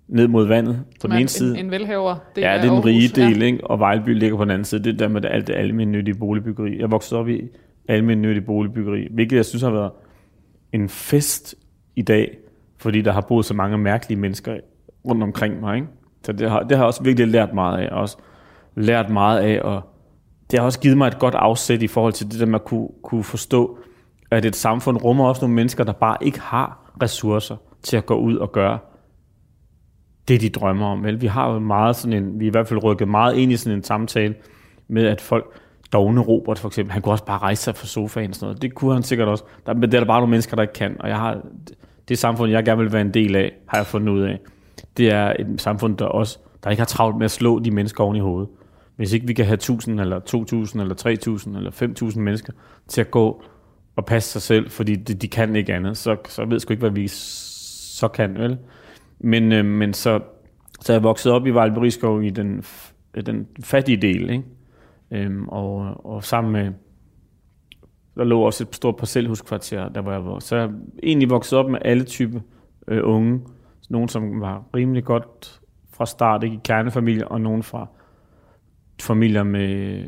[0.07, 1.59] ned mod vandet på den ene en, side.
[1.59, 3.45] En velhaver del Ja, det er den rige del, ja.
[3.45, 3.67] ikke?
[3.67, 4.83] og Vejleby ligger på den anden side.
[4.83, 6.79] Det er der med det, alt det almindelige boligbyggeri.
[6.79, 7.41] Jeg voksede op i
[7.87, 9.91] almindelige boligbyggeri, hvilket jeg synes har været
[10.73, 11.55] en fest
[11.95, 12.37] i dag,
[12.77, 14.57] fordi der har boet så mange mærkelige mennesker
[15.05, 15.75] rundt omkring mig.
[15.75, 15.87] Ikke?
[16.23, 17.89] Så det har, det har også virkelig lært meget af.
[17.91, 18.17] Også
[18.75, 19.81] lært meget af, og
[20.51, 22.65] det har også givet mig et godt afsæt i forhold til det der med at
[22.65, 23.77] kunne, kunne forstå,
[24.31, 28.15] at et samfund rummer også nogle mennesker, der bare ikke har ressourcer til at gå
[28.15, 28.79] ud og gøre
[30.27, 31.03] det, de drømmer om.
[31.03, 31.21] Vel?
[31.21, 33.57] Vi har jo meget sådan en, vi er i hvert fald rykket meget ind i
[33.57, 34.35] sådan en samtale
[34.87, 35.45] med, at folk,
[35.93, 38.61] Dogne Robert for eksempel, han kunne også bare rejse sig fra sofaen og sådan noget.
[38.61, 39.43] Det kunne han sikkert også.
[39.65, 40.97] Der, det er der bare nogle mennesker, der ikke kan.
[40.99, 41.41] Og jeg har,
[42.09, 44.39] det samfund, jeg gerne vil være en del af, har jeg fundet ud af.
[44.97, 48.03] Det er et samfund, der også der ikke har travlt med at slå de mennesker
[48.03, 48.49] oven i hovedet.
[48.99, 52.53] Hvis ikke vi kan have 1000 eller 2000 eller 3000 eller 5000 mennesker
[52.87, 53.43] til at gå
[53.95, 56.73] og passe sig selv, fordi de, de kan ikke andet, så, så ved jeg sgu
[56.73, 58.57] ikke, hvad vi så kan, vel?
[59.19, 60.19] Men, øh, men så,
[60.81, 62.63] så er jeg vokset op i Vejlberiskov i den,
[63.13, 64.43] øh, den fattige del, ikke?
[65.11, 66.71] Øhm, og, og sammen med,
[68.15, 70.39] der lå også et stort parcelhuskvarter, der hvor jeg var.
[70.39, 70.69] Så jeg
[71.03, 72.39] egentlig vokset op med alle typer
[72.87, 73.41] øh, unge.
[73.89, 75.61] Nogle, som var rimelig godt
[75.93, 77.87] fra start, ikke i kernefamilie, og nogen fra
[79.01, 80.05] familier med øh,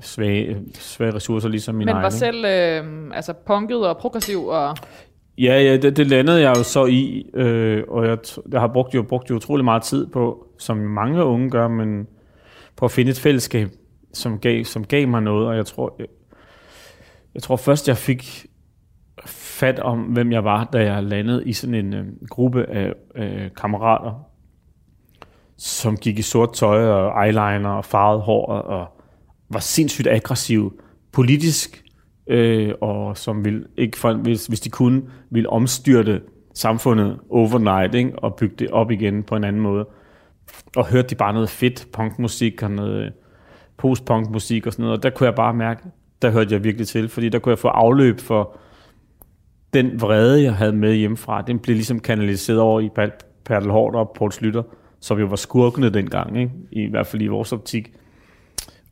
[0.00, 2.02] svage, svage ressourcer, ligesom min Men egen.
[2.02, 4.46] var selv øh, altså punket og progressiv?
[4.46, 4.76] Og...
[5.38, 8.18] Ja, ja det, det landede jeg jo så i, øh, og jeg,
[8.52, 12.06] jeg har brugt jo, brugt jo utrolig meget tid på, som mange unge gør, men
[12.76, 13.68] på at finde et fællesskab,
[14.12, 16.06] som gav, som gav mig noget, og jeg tror, jeg,
[17.34, 18.46] jeg tror først, jeg fik
[19.26, 23.50] fat om, hvem jeg var, da jeg landede i sådan en øh, gruppe af øh,
[23.60, 24.31] kammerater,
[25.62, 28.86] som gik i sort tøj og eyeliner og farvet hår og
[29.50, 30.80] var sindssygt aggressiv
[31.12, 31.84] politisk,
[32.26, 36.20] øh, og som ville, ikke for, hvis, hvis de kunne, ville omstyrte
[36.54, 38.18] samfundet overnight ikke?
[38.18, 39.86] og bygge det op igen på en anden måde.
[40.76, 43.10] Og hørte de bare noget fedt punkmusik og noget øh,
[43.76, 45.82] postpunkmusik og sådan noget, og der kunne jeg bare mærke,
[46.22, 48.56] der hørte jeg virkelig til, fordi der kunne jeg få afløb for
[49.74, 51.42] den vrede, jeg havde med hjemmefra.
[51.42, 52.88] Den blev ligesom kanaliseret over i
[53.44, 54.62] Bertel Hård og Poul Slytter
[55.02, 56.52] som jo var skurkene dengang, ikke?
[56.72, 57.92] i hvert fald i vores optik.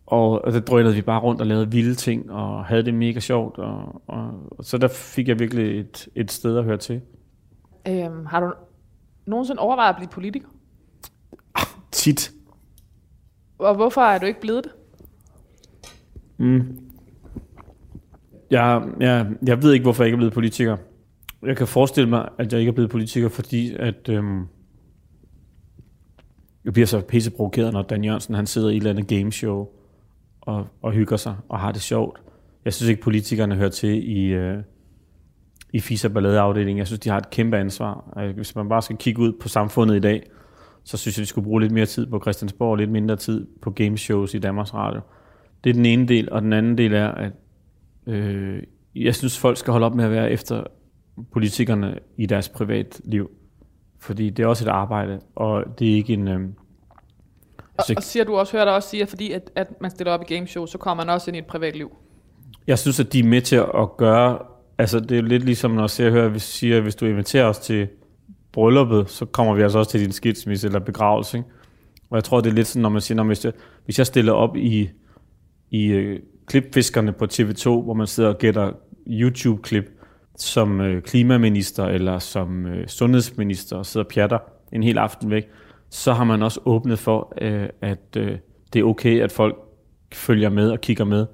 [0.07, 3.21] Og, og der drønede vi bare rundt og lavede vilde ting, og havde det mega
[3.21, 3.59] sjovt.
[3.59, 7.01] Og, og, og så der fik jeg virkelig et, et sted at høre til.
[7.89, 8.53] Øhm, har du
[9.27, 10.49] nogensinde overvejet at blive politiker?
[11.55, 12.33] Ah, tit.
[13.59, 14.73] Og hvorfor er du ikke blevet det?
[16.39, 16.79] Mm.
[18.51, 20.77] Jeg, jeg, jeg ved ikke, hvorfor jeg ikke er blevet politiker.
[21.43, 24.09] Jeg kan forestille mig, at jeg ikke er blevet politiker, fordi at...
[24.09, 24.47] Øhm,
[26.65, 29.69] jeg bliver så pisse provokeret, når Dan Jørgensen han sidder i et eller andet gameshow
[30.41, 32.21] og, og hygger sig og har det sjovt.
[32.65, 34.59] Jeg synes ikke, politikerne hører til i, øh,
[35.73, 36.79] i FISA balladeafdelingen.
[36.79, 38.23] Jeg synes, de har et kæmpe ansvar.
[38.35, 40.31] Hvis man bare skal kigge ud på samfundet i dag,
[40.85, 43.47] så synes jeg, vi skulle bruge lidt mere tid på Christiansborg og lidt mindre tid
[43.63, 45.01] på gameshows i Danmarks Radio.
[45.65, 47.33] Det er den ene del, og den anden del er, at
[48.07, 48.63] øh,
[48.95, 50.65] jeg synes, folk skal holde op med at være efter
[51.33, 53.31] politikerne i deres privatliv.
[54.01, 56.29] Fordi det er også et arbejde, og det er ikke en...
[56.29, 56.41] Øh,
[57.79, 60.13] og, og siger du også, hører dig også sige, at fordi at, at man stiller
[60.13, 61.97] op i gameshow, så kommer man også ind i et privatliv?
[62.67, 64.39] Jeg synes, at de er med til at gøre...
[64.79, 67.59] Altså, det er lidt ligesom, når jeg hører, hvis, siger, at hvis du inviterer os
[67.59, 67.89] til
[68.53, 71.37] brylluppet, så kommer vi altså også til din skilsmisse eller begravelse.
[71.39, 71.49] Ikke?
[72.11, 73.53] Og jeg tror, det er lidt sådan, når man siger, når hvis, jeg,
[73.85, 74.91] hvis jeg stiller op i,
[75.71, 78.73] i uh, klipfiskerne på TV2, hvor man sidder og gætter
[79.07, 80.00] YouTube-klip,
[80.43, 84.38] som øh, klimaminister eller som øh, sundhedsminister og sidder og pjatter
[84.72, 85.49] en hel aften væk,
[85.91, 88.38] så har man også åbnet for, øh, at øh,
[88.72, 89.57] det er okay, at folk
[90.12, 91.26] følger med og kigger med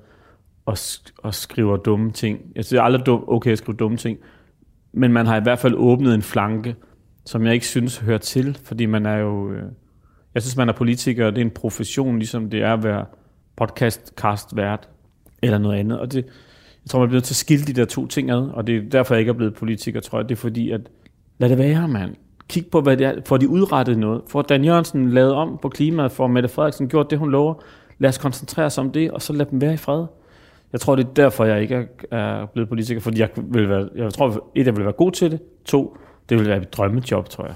[0.66, 2.40] og, sk- og skriver dumme ting.
[2.54, 4.18] Jeg synes, det er aldrig dum, okay at skrive dumme ting,
[4.92, 6.76] men man har i hvert fald åbnet en flanke,
[7.24, 9.52] som jeg ikke synes hører til, fordi man er jo...
[9.52, 9.62] Øh,
[10.34, 13.04] jeg synes, man er politiker, og det er en profession, ligesom det er at være
[13.57, 14.88] podcast-cast-vært
[15.42, 16.00] eller noget andet.
[16.00, 16.24] Og det,
[16.87, 18.76] jeg tror, man bliver nødt til at skille de der to ting ad, og det
[18.76, 20.28] er derfor, jeg ikke er blevet politiker, tror jeg.
[20.28, 20.80] Det er fordi, at
[21.39, 22.14] lad det være, mand.
[22.49, 23.14] Kig på, hvad det er.
[23.26, 24.22] Får de udrettet noget?
[24.28, 26.12] Får Dan Jørgensen lavet om på klimaet?
[26.12, 27.55] Får Mette Frederiksen gjort det, hun lover?
[27.99, 30.07] Lad os koncentrere os om det, og så lad dem være i fred.
[30.72, 34.12] Jeg tror, det er derfor, jeg ikke er, blevet politiker, fordi jeg vil være, jeg
[34.12, 35.41] tror, et, jeg vil være god til det.
[35.64, 35.97] To,
[36.28, 37.55] det vil være et drømmejob, tror jeg.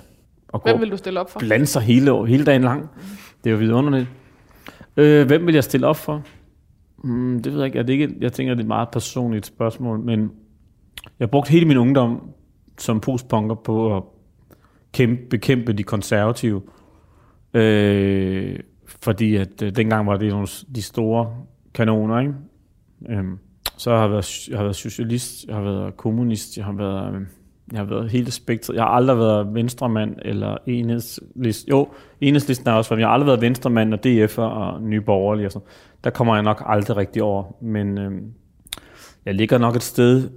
[0.49, 1.41] Og Hvem vil du stille op for?
[1.41, 2.91] blande sig hele, hele dagen lang.
[3.45, 4.09] Det er jo vidunderligt.
[4.97, 6.23] Øh, hvem vil jeg stille op for?
[7.05, 7.79] Mm, det ved jeg ikke.
[7.79, 8.17] Er det ikke.
[8.21, 10.33] Jeg tænker, det er et meget personligt spørgsmål, men
[11.19, 12.31] jeg har hele min ungdom
[12.79, 14.03] som postpunker på at
[14.93, 16.63] kæmpe, bekæmpe de konservative.
[17.55, 21.35] Øh, fordi at øh, dengang var det nogle, de store
[21.75, 22.35] kanoner, ikke?
[23.09, 23.25] Øh,
[23.77, 27.15] så har jeg været, jeg har været socialist, jeg har været kommunist, jeg har været,
[27.15, 27.21] øh,
[27.73, 28.75] jeg har været hele spektret.
[28.75, 31.69] Jeg har aldrig været venstremand eller enhedslist.
[31.69, 31.89] Jo,
[32.21, 35.53] enhedslisten er også, for, jeg har aldrig været venstremand og DF'er og nye borgerlige og
[35.53, 35.69] sådan.
[36.05, 38.13] Der kommer jeg nok aldrig rigtig over, men øh,
[39.27, 40.31] jeg ligger nok et sted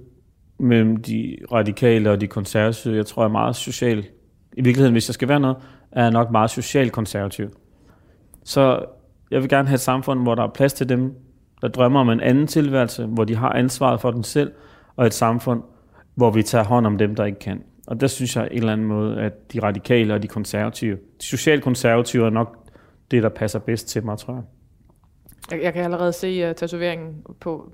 [0.58, 2.96] mellem de radikale og de konservative.
[2.96, 3.98] Jeg tror, jeg er meget social.
[4.52, 5.56] I virkeligheden, hvis jeg skal være noget,
[5.92, 7.48] er jeg nok meget social konservativ.
[8.44, 8.84] Så
[9.30, 11.14] jeg vil gerne have et samfund, hvor der er plads til dem,
[11.60, 14.52] der drømmer om en anden tilværelse, hvor de har ansvaret for den selv,
[14.96, 15.62] og et samfund,
[16.14, 17.62] hvor vi tager hånd om dem, der ikke kan.
[17.86, 21.26] Og der synes jeg en eller anden måde, at de radikale og de konservative, de
[21.26, 22.56] socialkonservative er nok
[23.10, 24.42] det, der passer bedst til mig, tror jeg.
[25.50, 27.72] Jeg, jeg kan allerede se uh, tatoveringen på,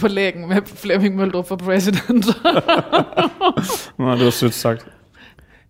[0.00, 2.26] på læggen med Flemming Møldrup for president.
[3.98, 4.86] Nå, det var sødt sagt.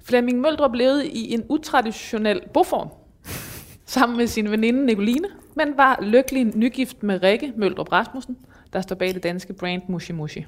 [0.04, 2.88] Flemming Møldrup levede i en utraditionel boform
[3.86, 8.36] sammen med sin veninde Nicoline, men var lykkelig nygift med Rikke Møldrup Rasmussen,
[8.72, 10.46] der står bag det danske brand Mushi Mushi.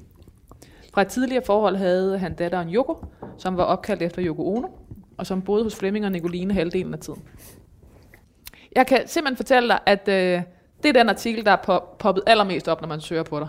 [0.97, 3.05] Fra et tidligere forhold havde han datteren Yoko,
[3.37, 4.67] som var opkaldt efter Yoko Ono,
[5.17, 7.21] og som boede hos Flemming og Nicoline halvdelen af tiden.
[8.75, 10.41] Jeg kan simpelthen fortælle dig, at øh,
[10.83, 13.47] det er den artikel, der er pop- poppet allermest op, når man søger på dig.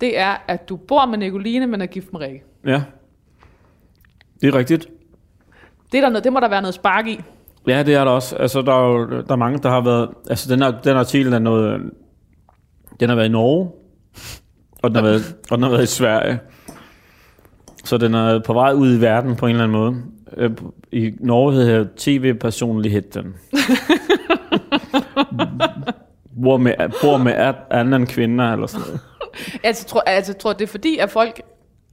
[0.00, 2.44] Det er, at du bor med Nicoline, men er gift med Rikke.
[2.66, 2.82] Ja.
[4.40, 4.88] Det er rigtigt.
[5.92, 7.20] Det, er der noget, det må der være noget spark i.
[7.66, 8.36] Ja, det er der også.
[8.36, 10.10] Altså, der er jo der er mange, der har været...
[10.30, 11.92] Altså, den, her, den artikel er noget...
[13.00, 13.70] Den har været i Norge,
[14.82, 16.38] og den har været, og den har været i Sverige.
[17.88, 20.02] Så den er på vej ud i verden på en eller anden måde.
[20.36, 20.50] Øh,
[20.92, 23.34] I Norge hedder TV-personligheden.
[26.42, 29.00] bor med, bor med anden kvinder, eller sådan noget.
[29.64, 31.40] Altså, tror, altså, tror det er fordi, at folk...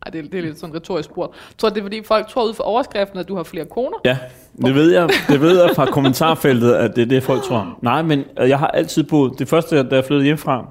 [0.06, 1.36] Ej, det, er, det er lidt sådan retorisk spurgt.
[1.58, 3.98] Tror det er fordi, folk tror ud for overskriften, at du har flere koner?
[4.06, 4.18] Ja,
[4.66, 5.10] det ved jeg.
[5.28, 7.80] Det ved jeg fra kommentarfeltet, at det er det, folk tror.
[7.82, 9.40] Nej, men øh, jeg har altid boet...
[9.40, 10.66] Det første, da jeg flyttede hjemmefra,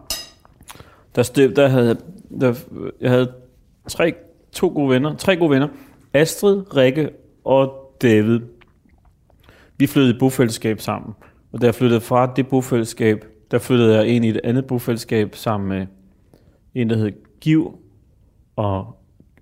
[1.17, 1.97] der, støv, der havde
[2.41, 2.55] der,
[3.01, 3.33] jeg havde
[3.89, 4.15] tre,
[4.55, 5.69] to gode venner, tre gode venner.
[6.13, 7.11] Astrid, Rikke
[7.45, 8.41] og David.
[9.79, 11.15] Vi flyttede i bofællesskab sammen.
[11.53, 15.35] Og da jeg flyttede fra det bofællesskab, der flyttede jeg ind i et andet bofællesskab
[15.35, 15.87] sammen med
[16.75, 17.79] en, der hed Giv
[18.57, 18.97] og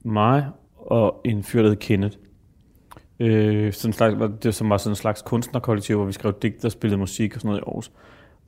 [0.05, 0.47] mig
[0.77, 2.17] og en fyr, der hed Kenneth.
[3.21, 6.69] Øh, sådan slags, var det som var sådan en slags kunstnerkollektiv, hvor vi skrev digter
[6.69, 7.93] og spillede musik og sådan noget i Aarhus.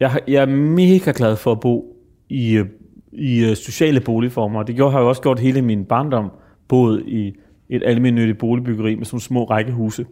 [0.01, 1.97] Jeg, jeg er mega glad for at bo
[2.29, 2.67] i, øh,
[3.13, 6.31] i øh, sociale boligformer, det gjorde, har jeg jo også gjort hele min barndom,
[6.69, 7.33] boet i
[7.69, 10.07] et almindeligt boligbyggeri med sådan små rækkehuse,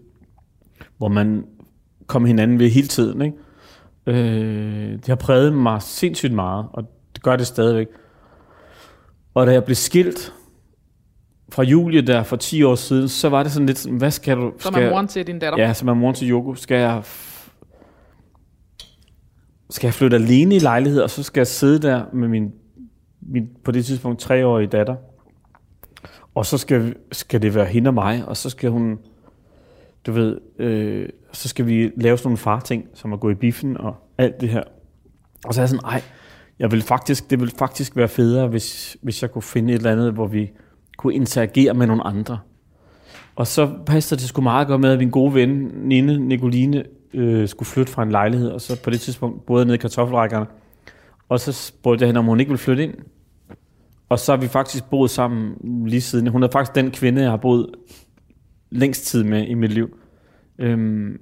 [0.98, 1.44] hvor man
[2.06, 3.22] kom hinanden ved hele tiden.
[3.22, 3.36] Ikke?
[4.06, 6.84] Øh, det har præget mig sindssygt meget, og
[7.14, 7.86] det gør det stadigvæk.
[9.34, 10.34] Og da jeg blev skilt
[11.52, 14.36] fra Julie der for 10 år siden, så var det sådan lidt sådan, hvad skal
[14.36, 14.52] du...
[14.58, 15.58] Som skal, er moren til din datter.
[15.58, 16.54] Ja, som er moren til Joko.
[16.54, 17.02] Skal jeg,
[19.70, 22.52] skal jeg flytte alene i lejlighed, og så skal jeg sidde der med min,
[23.20, 24.96] min på det tidspunkt treårige datter.
[26.34, 28.98] Og så skal, skal det være hende og mig, og så skal hun,
[30.06, 33.76] du ved, øh, så skal vi lave sådan nogle farting, som at gå i biffen
[33.76, 34.62] og alt det her.
[35.44, 36.02] Og så er jeg sådan, ej,
[36.58, 39.92] jeg vil faktisk, det ville faktisk være federe, hvis, hvis jeg kunne finde et eller
[39.92, 40.50] andet, hvor vi
[40.98, 42.38] kunne interagere med nogle andre.
[43.36, 47.48] Og så passede det sgu meget godt med, at min gode ven, Nine Nicoline, øh,
[47.48, 50.46] skulle flytte fra en lejlighed, og så på det tidspunkt boede jeg nede i kartoffelrækkerne.
[51.28, 52.94] Og så spurgte jeg hende, om hun ikke ville flytte ind.
[54.12, 55.56] Og så har vi faktisk boet sammen
[55.86, 56.26] lige siden.
[56.26, 57.74] Hun er faktisk den kvinde, jeg har boet
[58.70, 59.98] længst tid med i mit liv.
[60.58, 61.20] Øhm,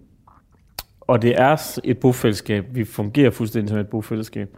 [1.01, 2.65] og det er et bofællesskab.
[2.73, 4.57] Vi fungerer fuldstændig som et bofællesskab.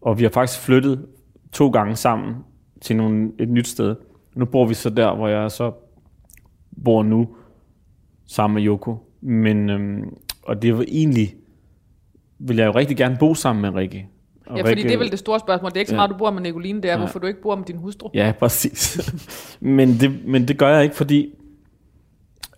[0.00, 1.06] Og vi har faktisk flyttet
[1.52, 2.34] to gange sammen
[2.80, 3.96] til nogle, et nyt sted.
[4.34, 5.72] Nu bor vi så der, hvor jeg så
[6.84, 7.28] bor nu,
[8.26, 8.96] sammen med Yoko.
[9.20, 11.34] Men, øhm, og det var egentlig,
[12.38, 14.08] vil jeg jo rigtig gerne bo sammen med Rikke.
[14.52, 15.70] Og Ja, fordi Rikke- det er vel det store spørgsmål.
[15.70, 15.98] Det er ikke så Ja.
[15.98, 17.04] meget, du bor med Nicoline, det er, Nej.
[17.04, 18.10] hvorfor du ikke bor med din hustru.
[18.14, 19.00] Ja, præcis.
[19.60, 21.34] men, det, men det gør jeg ikke, fordi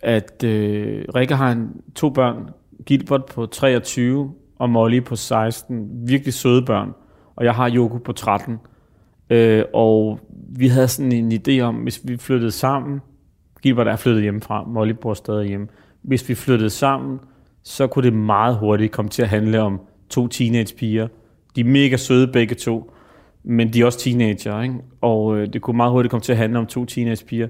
[0.01, 2.49] at øh, Rikke har en, to børn,
[2.85, 5.89] Gilbert på 23 og Molly på 16.
[6.07, 6.93] Virkelig søde børn.
[7.35, 8.57] Og jeg har Yoko på 13.
[9.29, 10.19] Øh, og
[10.49, 13.01] vi havde sådan en idé om, hvis vi flyttede sammen,
[13.61, 15.67] Gilbert er flyttet hjemmefra, Molly bor stadig hjemme.
[16.01, 17.19] Hvis vi flyttede sammen,
[17.63, 19.79] så kunne det meget hurtigt komme til at handle om
[20.09, 21.07] to teenagepiger.
[21.55, 22.91] De er mega søde begge to,
[23.43, 24.75] men de er også teenager, ikke?
[25.01, 27.47] og øh, det kunne meget hurtigt komme til at handle om to teenagepiger.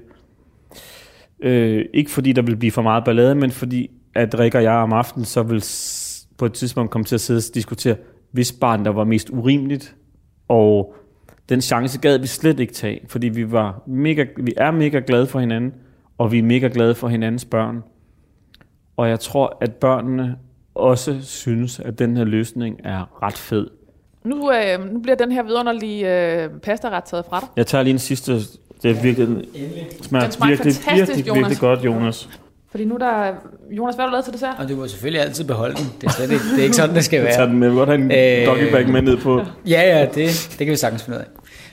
[1.40, 4.72] Øh, ikke fordi der vil blive for meget ballade, men fordi at Rikke og jeg
[4.72, 5.64] om aftenen så vil
[6.38, 7.96] på et tidspunkt komme til at sidde og diskutere,
[8.30, 9.96] hvis barn der var mest urimeligt,
[10.48, 10.94] og
[11.48, 15.26] den chance gad vi slet ikke tage, fordi vi, var mega, vi er mega glade
[15.26, 15.74] for hinanden,
[16.18, 17.82] og vi er mega glade for hinandens børn.
[18.96, 20.36] Og jeg tror, at børnene
[20.74, 23.68] også synes, at den her løsning er ret fed.
[24.26, 27.48] Nu, øh, nu bliver den her vidunderlige øh, pastaret taget fra dig.
[27.56, 28.32] Jeg tager lige en sidste.
[28.82, 29.28] Det er virkelig,
[30.02, 31.38] smager Den smagte virkelig, fantastisk, virkelig, Jonas.
[31.40, 32.28] virkelig godt, Jonas.
[32.70, 33.32] Fordi nu er der...
[33.70, 34.54] Jonas, hvad har du lavet til dessert?
[34.58, 35.84] Og du må selvfølgelig altid beholde den.
[36.00, 37.48] Det er, slet ikke, det er ikke sådan, det skal Jeg tager være.
[37.50, 37.66] den med.
[37.66, 38.00] Jeg vil godt have
[38.36, 39.42] en Øh, doggybag med ned på.
[39.66, 41.28] Ja, ja, det, det kan vi sagtens finde ud af.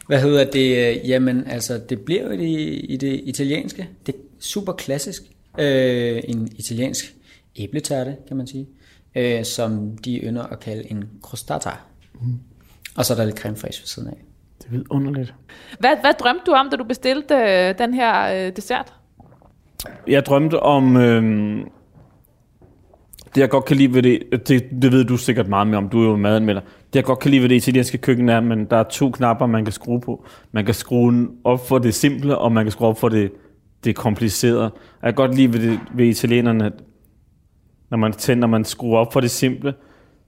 [0.07, 1.01] Hvad hedder det?
[1.07, 3.89] Jamen, altså, det bliver jo i det, i det italienske.
[4.05, 5.21] Det er super klassisk.
[5.59, 7.13] Øh, en italiensk
[7.55, 8.67] æbletærte, kan man sige.
[9.15, 11.69] Øh, som de ynder at kalde en crostata.
[12.23, 12.39] Mm.
[12.97, 14.17] Og så er der lidt creme fraiche ved siden af.
[14.57, 15.33] Det er vidunderligt.
[15.79, 18.93] Hvad, hvad drømte du om, da du bestilte øh, den her øh, dessert?
[20.07, 20.97] Jeg drømte om...
[20.97, 21.65] Øh,
[23.35, 25.89] det jeg godt kan lide ved det, det, det ved du sikkert meget mere om,
[25.89, 26.61] du er jo madanmelder.
[26.61, 29.45] Det jeg godt kan lide ved det italienske køkken er, men der er to knapper,
[29.45, 30.25] man kan skrue på.
[30.51, 33.31] Man kan skrue op for det simple, og man kan skrue op for det,
[33.83, 34.71] det komplicerede.
[35.01, 36.73] Jeg kan godt lide ved, det, ved italienerne, at
[37.89, 39.73] når man tænder, når man skruer op for det simple,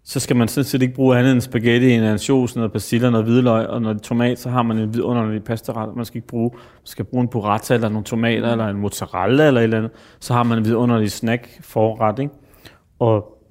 [0.08, 3.26] så skal man sådan set ikke bruge andet end spaghetti, en ansjos, noget persille, noget
[3.26, 5.96] hvidløg og noget tomat, så har man en vidunderlig pastaret.
[5.96, 9.48] Man skal ikke bruge, man skal bruge en burrata eller nogle tomater, eller en mozzarella
[9.48, 9.92] eller et eller andet.
[10.20, 12.34] Så har man en vidunderlig snack forret, ikke?
[13.00, 13.42] Og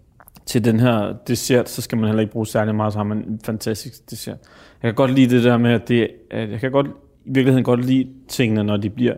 [0.47, 3.19] til den her dessert, så skal man heller ikke bruge særlig meget, så har man
[3.19, 4.39] en fantastisk dessert.
[4.83, 6.87] Jeg kan godt lide det der med, at det, at jeg kan godt,
[7.25, 9.15] i virkeligheden godt lide tingene, når de bliver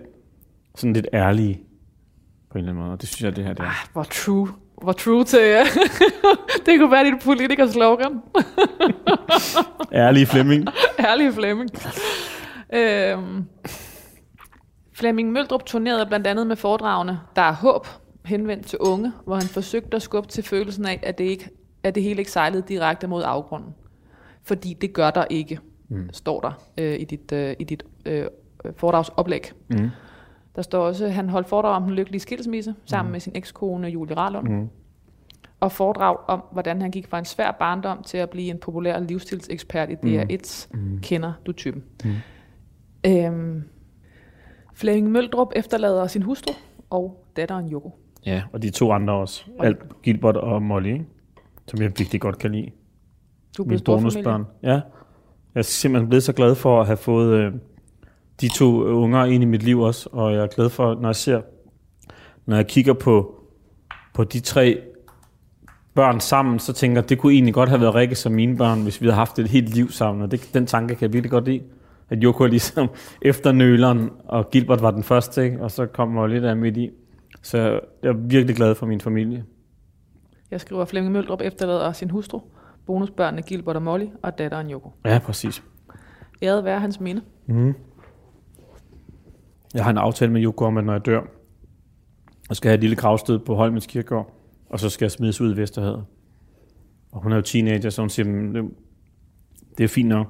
[0.77, 1.61] sådan lidt ærlige
[2.51, 2.93] på en eller anden måde.
[2.93, 3.67] Og det synes jeg, det her det er.
[3.67, 4.49] Ah, hvor true.
[4.83, 5.41] Hvor true til...
[6.67, 8.21] det kunne være dit politikers slogan.
[9.93, 10.69] Ærlige Flemming.
[11.09, 11.71] Ærlig Flemming.
[12.73, 13.45] øhm,
[14.93, 17.87] Flemming Møldrup turnerede blandt andet med foredragene Der er håb,
[18.25, 21.51] henvendt til unge, hvor han forsøgte at skubbe til følelsen af, at det, ikke,
[21.83, 23.75] at det hele ikke sejlede direkte mod afgrunden.
[24.45, 25.59] Fordi det gør der ikke,
[25.89, 26.09] mm.
[26.13, 28.27] står der øh, i dit, øh, i dit øh,
[28.77, 29.53] foredragsoplæg.
[29.69, 29.91] Mm.
[30.57, 33.89] Der står også, at han holdt foredrag om den lykkelige skilsmisse sammen med sin ekskone
[33.89, 34.49] Julie Rarlund.
[34.49, 34.69] Mm.
[35.61, 39.01] Og foredrag om, hvordan han gik fra en svær barndom til at blive en populær
[39.01, 40.99] livsstilsekspert i DR1's mm.
[41.03, 41.85] Kender du typen.
[42.05, 42.11] Mm.
[43.07, 43.63] Øhm,
[44.75, 46.53] Flemming Møldrup efterlader sin hustru
[46.91, 47.99] og datteren Joko.
[48.27, 49.45] Ja, og de to andre også.
[49.61, 51.07] Alt, Gilbert og Molly, ikke?
[51.67, 52.71] som jeg virkelig godt kan lide.
[53.57, 54.45] Du er blevet bonusbørn.
[54.63, 54.69] Ja.
[55.55, 57.53] Jeg er simpelthen blevet så glad for at have fået øh,
[58.41, 61.17] de to unger ind i mit liv også, og jeg er glad for, når jeg
[61.17, 61.41] ser,
[62.47, 63.41] når jeg kigger på,
[64.15, 64.81] på de tre
[65.95, 68.83] børn sammen, så tænker jeg, det kunne egentlig godt have været Rikke som mine børn,
[68.83, 71.31] hvis vi havde haft et helt liv sammen, og det, den tanke kan jeg virkelig
[71.31, 71.63] godt lide.
[72.09, 72.89] At Joko er ligesom
[73.23, 75.63] efter nøleren, og Gilbert var den første, ikke?
[75.63, 76.91] og så kom Molly der midt i.
[77.43, 77.59] Så
[78.03, 79.45] jeg er virkelig glad for min familie.
[80.51, 82.41] Jeg skriver, at Flemming Møldrup efterlader sin hustru,
[82.87, 84.91] bonusbørnene Gilbert og Molly og datteren Joko.
[85.05, 85.63] Ja, præcis.
[86.43, 87.23] Æret være hans minde.
[87.47, 87.75] Mm.
[89.77, 91.21] Jeg har en aftale med Joko om, at når jeg dør,
[92.49, 94.33] så skal have et lille gravsted på Holmens Kirkegård,
[94.71, 96.05] og så skal jeg smides ud i Vesterhavet.
[97.13, 98.65] Og hun er jo teenager, så hun siger, "Men det,
[99.79, 100.27] det er fint nok.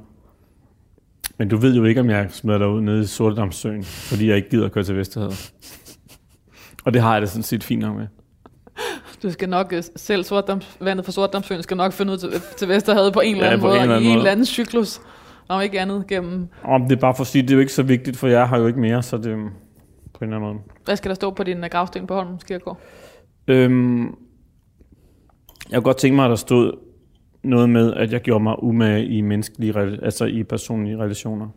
[1.38, 4.36] Men du ved jo ikke, om jeg smider dig ud nede i Sortedamssøen, fordi jeg
[4.36, 5.52] ikke gider at køre til Vesterhavet.
[6.84, 8.06] Og det har jeg det sådan set fint nok med.
[9.22, 12.28] Du skal nok øh, selv sortdams, vandet fra Sortdamsøen skal nok finde ud til,
[12.58, 14.18] til Vesterhavet på en eller Ja, anden på måde, en eller i anden en måde.
[14.20, 15.00] eller anden cyklus.
[15.48, 16.48] Om ikke andet gennem...
[16.64, 18.48] Om det er bare for at sige, det er jo ikke så vigtigt, for jeg
[18.48, 19.36] har jo ikke mere, så det
[20.14, 20.58] på en eller anden måde.
[20.84, 22.80] Hvad skal der stå på din øh, gravsten på Holmens Kirkegård?
[23.48, 24.12] Øhm, jeg
[25.74, 26.72] kunne godt tænke mig, at der stod
[27.42, 31.48] noget med, at jeg gjorde mig umage i menneskelige, altså i personlige relationer.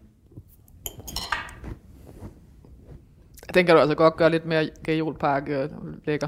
[3.54, 5.70] Den kan du altså godt gøre lidt mere gajolpark øh,
[6.06, 6.28] lækker.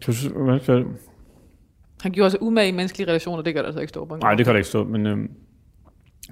[0.00, 0.84] Skal
[2.02, 4.16] Han gjorde sig umage i menneskelige relationer, det kan der altså ikke stå på.
[4.16, 5.30] Nej, det kan der ikke stå, men øhm,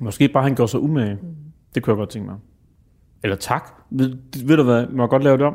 [0.00, 1.18] måske bare han gjorde sig umage.
[1.74, 2.38] Det kunne jeg godt tænke mig.
[3.22, 3.72] Eller tak.
[3.90, 5.54] Ved, ved du hvad, må jeg godt lave det om?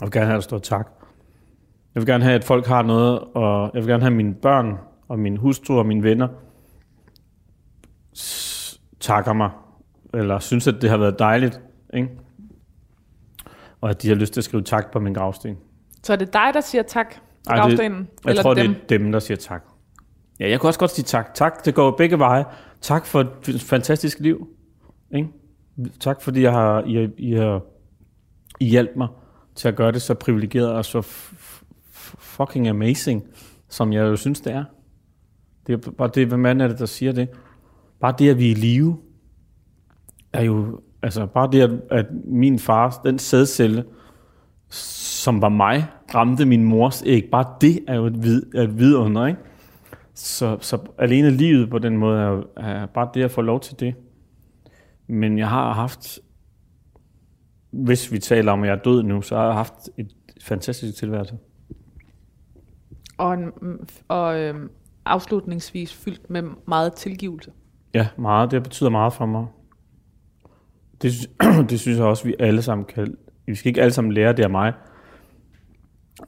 [0.00, 0.88] Jeg vil gerne have, at der står tak.
[1.94, 4.34] Jeg vil gerne have, at folk har noget, og jeg vil gerne have, at mine
[4.34, 4.78] børn
[5.08, 6.28] og min hustru og mine venner
[9.00, 9.50] takker mig,
[10.14, 11.60] eller synes, at det har været dejligt,
[11.94, 12.08] ikke?
[13.80, 15.56] og at de har lyst til at skrive tak på min gravsten.
[16.02, 17.20] Så er det dig, der siger tak på
[17.50, 18.08] Ej, det- gravstenen?
[18.24, 18.74] Jeg eller tror, dem?
[18.88, 19.64] det er dem, der siger tak.
[20.40, 21.34] Ja, jeg kunne også godt sige tak.
[21.34, 22.44] Tak, det går begge veje.
[22.80, 24.48] Tak for et fantastisk liv.
[25.14, 25.28] Ikke?
[26.00, 27.62] Tak, fordi jeg har, I, har, I har
[28.60, 29.08] I mig
[29.54, 31.34] til at gøre det så privilegeret og så f-
[31.92, 33.24] f- fucking amazing,
[33.68, 34.64] som jeg jo synes, det er.
[35.66, 37.28] Det er bare det, hvad er det, der siger det.
[38.00, 38.96] Bare det, at vi er i live,
[40.32, 43.84] er jo, altså bare det, at, at min far, den sædcelle,
[44.70, 47.28] som var mig, ramte min mors æg.
[47.32, 49.40] Bare det er jo et, vid, et vidunder, ikke?
[50.20, 53.80] Så, så alene livet på den måde er, er bare det at få lov til
[53.80, 53.94] det.
[55.06, 56.18] Men jeg har haft,
[57.70, 60.96] hvis vi taler om, at jeg er død nu, så har jeg haft et fantastisk
[60.98, 61.38] tilværelse.
[63.18, 63.52] Og, en,
[64.08, 64.70] og øhm,
[65.04, 67.50] afslutningsvis fyldt med meget tilgivelse.
[67.94, 68.50] Ja, meget.
[68.50, 69.46] Det betyder meget for mig.
[71.02, 71.12] Det,
[71.70, 73.16] det synes jeg også, vi alle sammen kan.
[73.46, 74.72] Vi skal ikke alle sammen lære det af mig,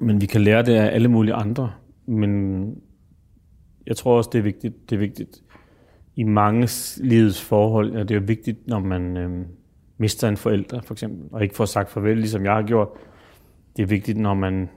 [0.00, 1.72] men vi kan lære det af alle mulige andre.
[2.06, 2.64] Men
[3.86, 4.90] jeg tror også, det er vigtigt.
[4.90, 5.42] Det er vigtigt
[6.16, 7.96] i mange livets forhold.
[7.96, 9.46] og det er jo vigtigt, når man øh,
[9.98, 12.88] mister en forælder, for eksempel, og ikke får sagt farvel, ligesom jeg har gjort.
[13.76, 14.68] Det er vigtigt, når man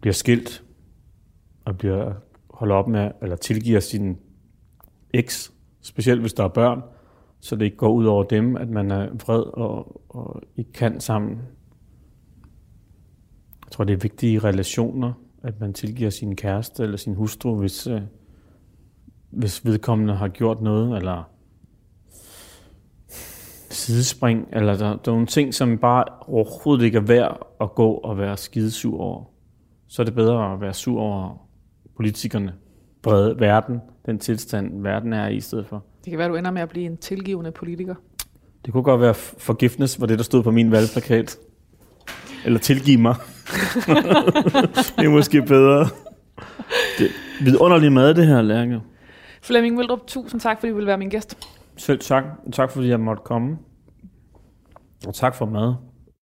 [0.00, 0.64] bliver skilt,
[1.64, 2.12] og bliver
[2.50, 4.18] holder op med, eller tilgiver sin
[5.14, 6.82] eks, specielt hvis der er børn,
[7.40, 11.00] så det ikke går ud over dem, at man er vred og, og ikke kan
[11.00, 11.38] sammen.
[13.64, 15.12] Jeg tror, det er vigtigt i relationer,
[15.44, 18.00] at man tilgiver sin kæreste eller sin hustru, hvis, øh,
[19.30, 21.30] hvis vedkommende har gjort noget, eller
[23.70, 27.90] sidespring, eller der, der er nogle ting, som bare overhovedet ikke er værd at gå
[27.92, 29.24] og være skidesur over.
[29.86, 31.48] Så er det bedre at være sur over
[31.96, 32.54] politikerne,
[33.02, 35.84] brede verden, den tilstand, verden er i i stedet for.
[36.04, 37.94] Det kan være, du ender med at blive en tilgivende politiker.
[38.64, 41.38] Det kunne godt være forgiftness, var det, der stod på min valgplakat.
[42.44, 43.14] Eller tilgiv mig.
[44.96, 45.88] Det er måske bedre.
[46.98, 48.80] Det er vidunderlig mad, det her, Lærke.
[49.42, 51.38] Flemming Vildrup, tusind tak, fordi du ville være min gæst.
[51.76, 52.24] Selv tak.
[52.52, 53.58] Tak, fordi jeg måtte komme.
[55.06, 55.74] Og tak for mad.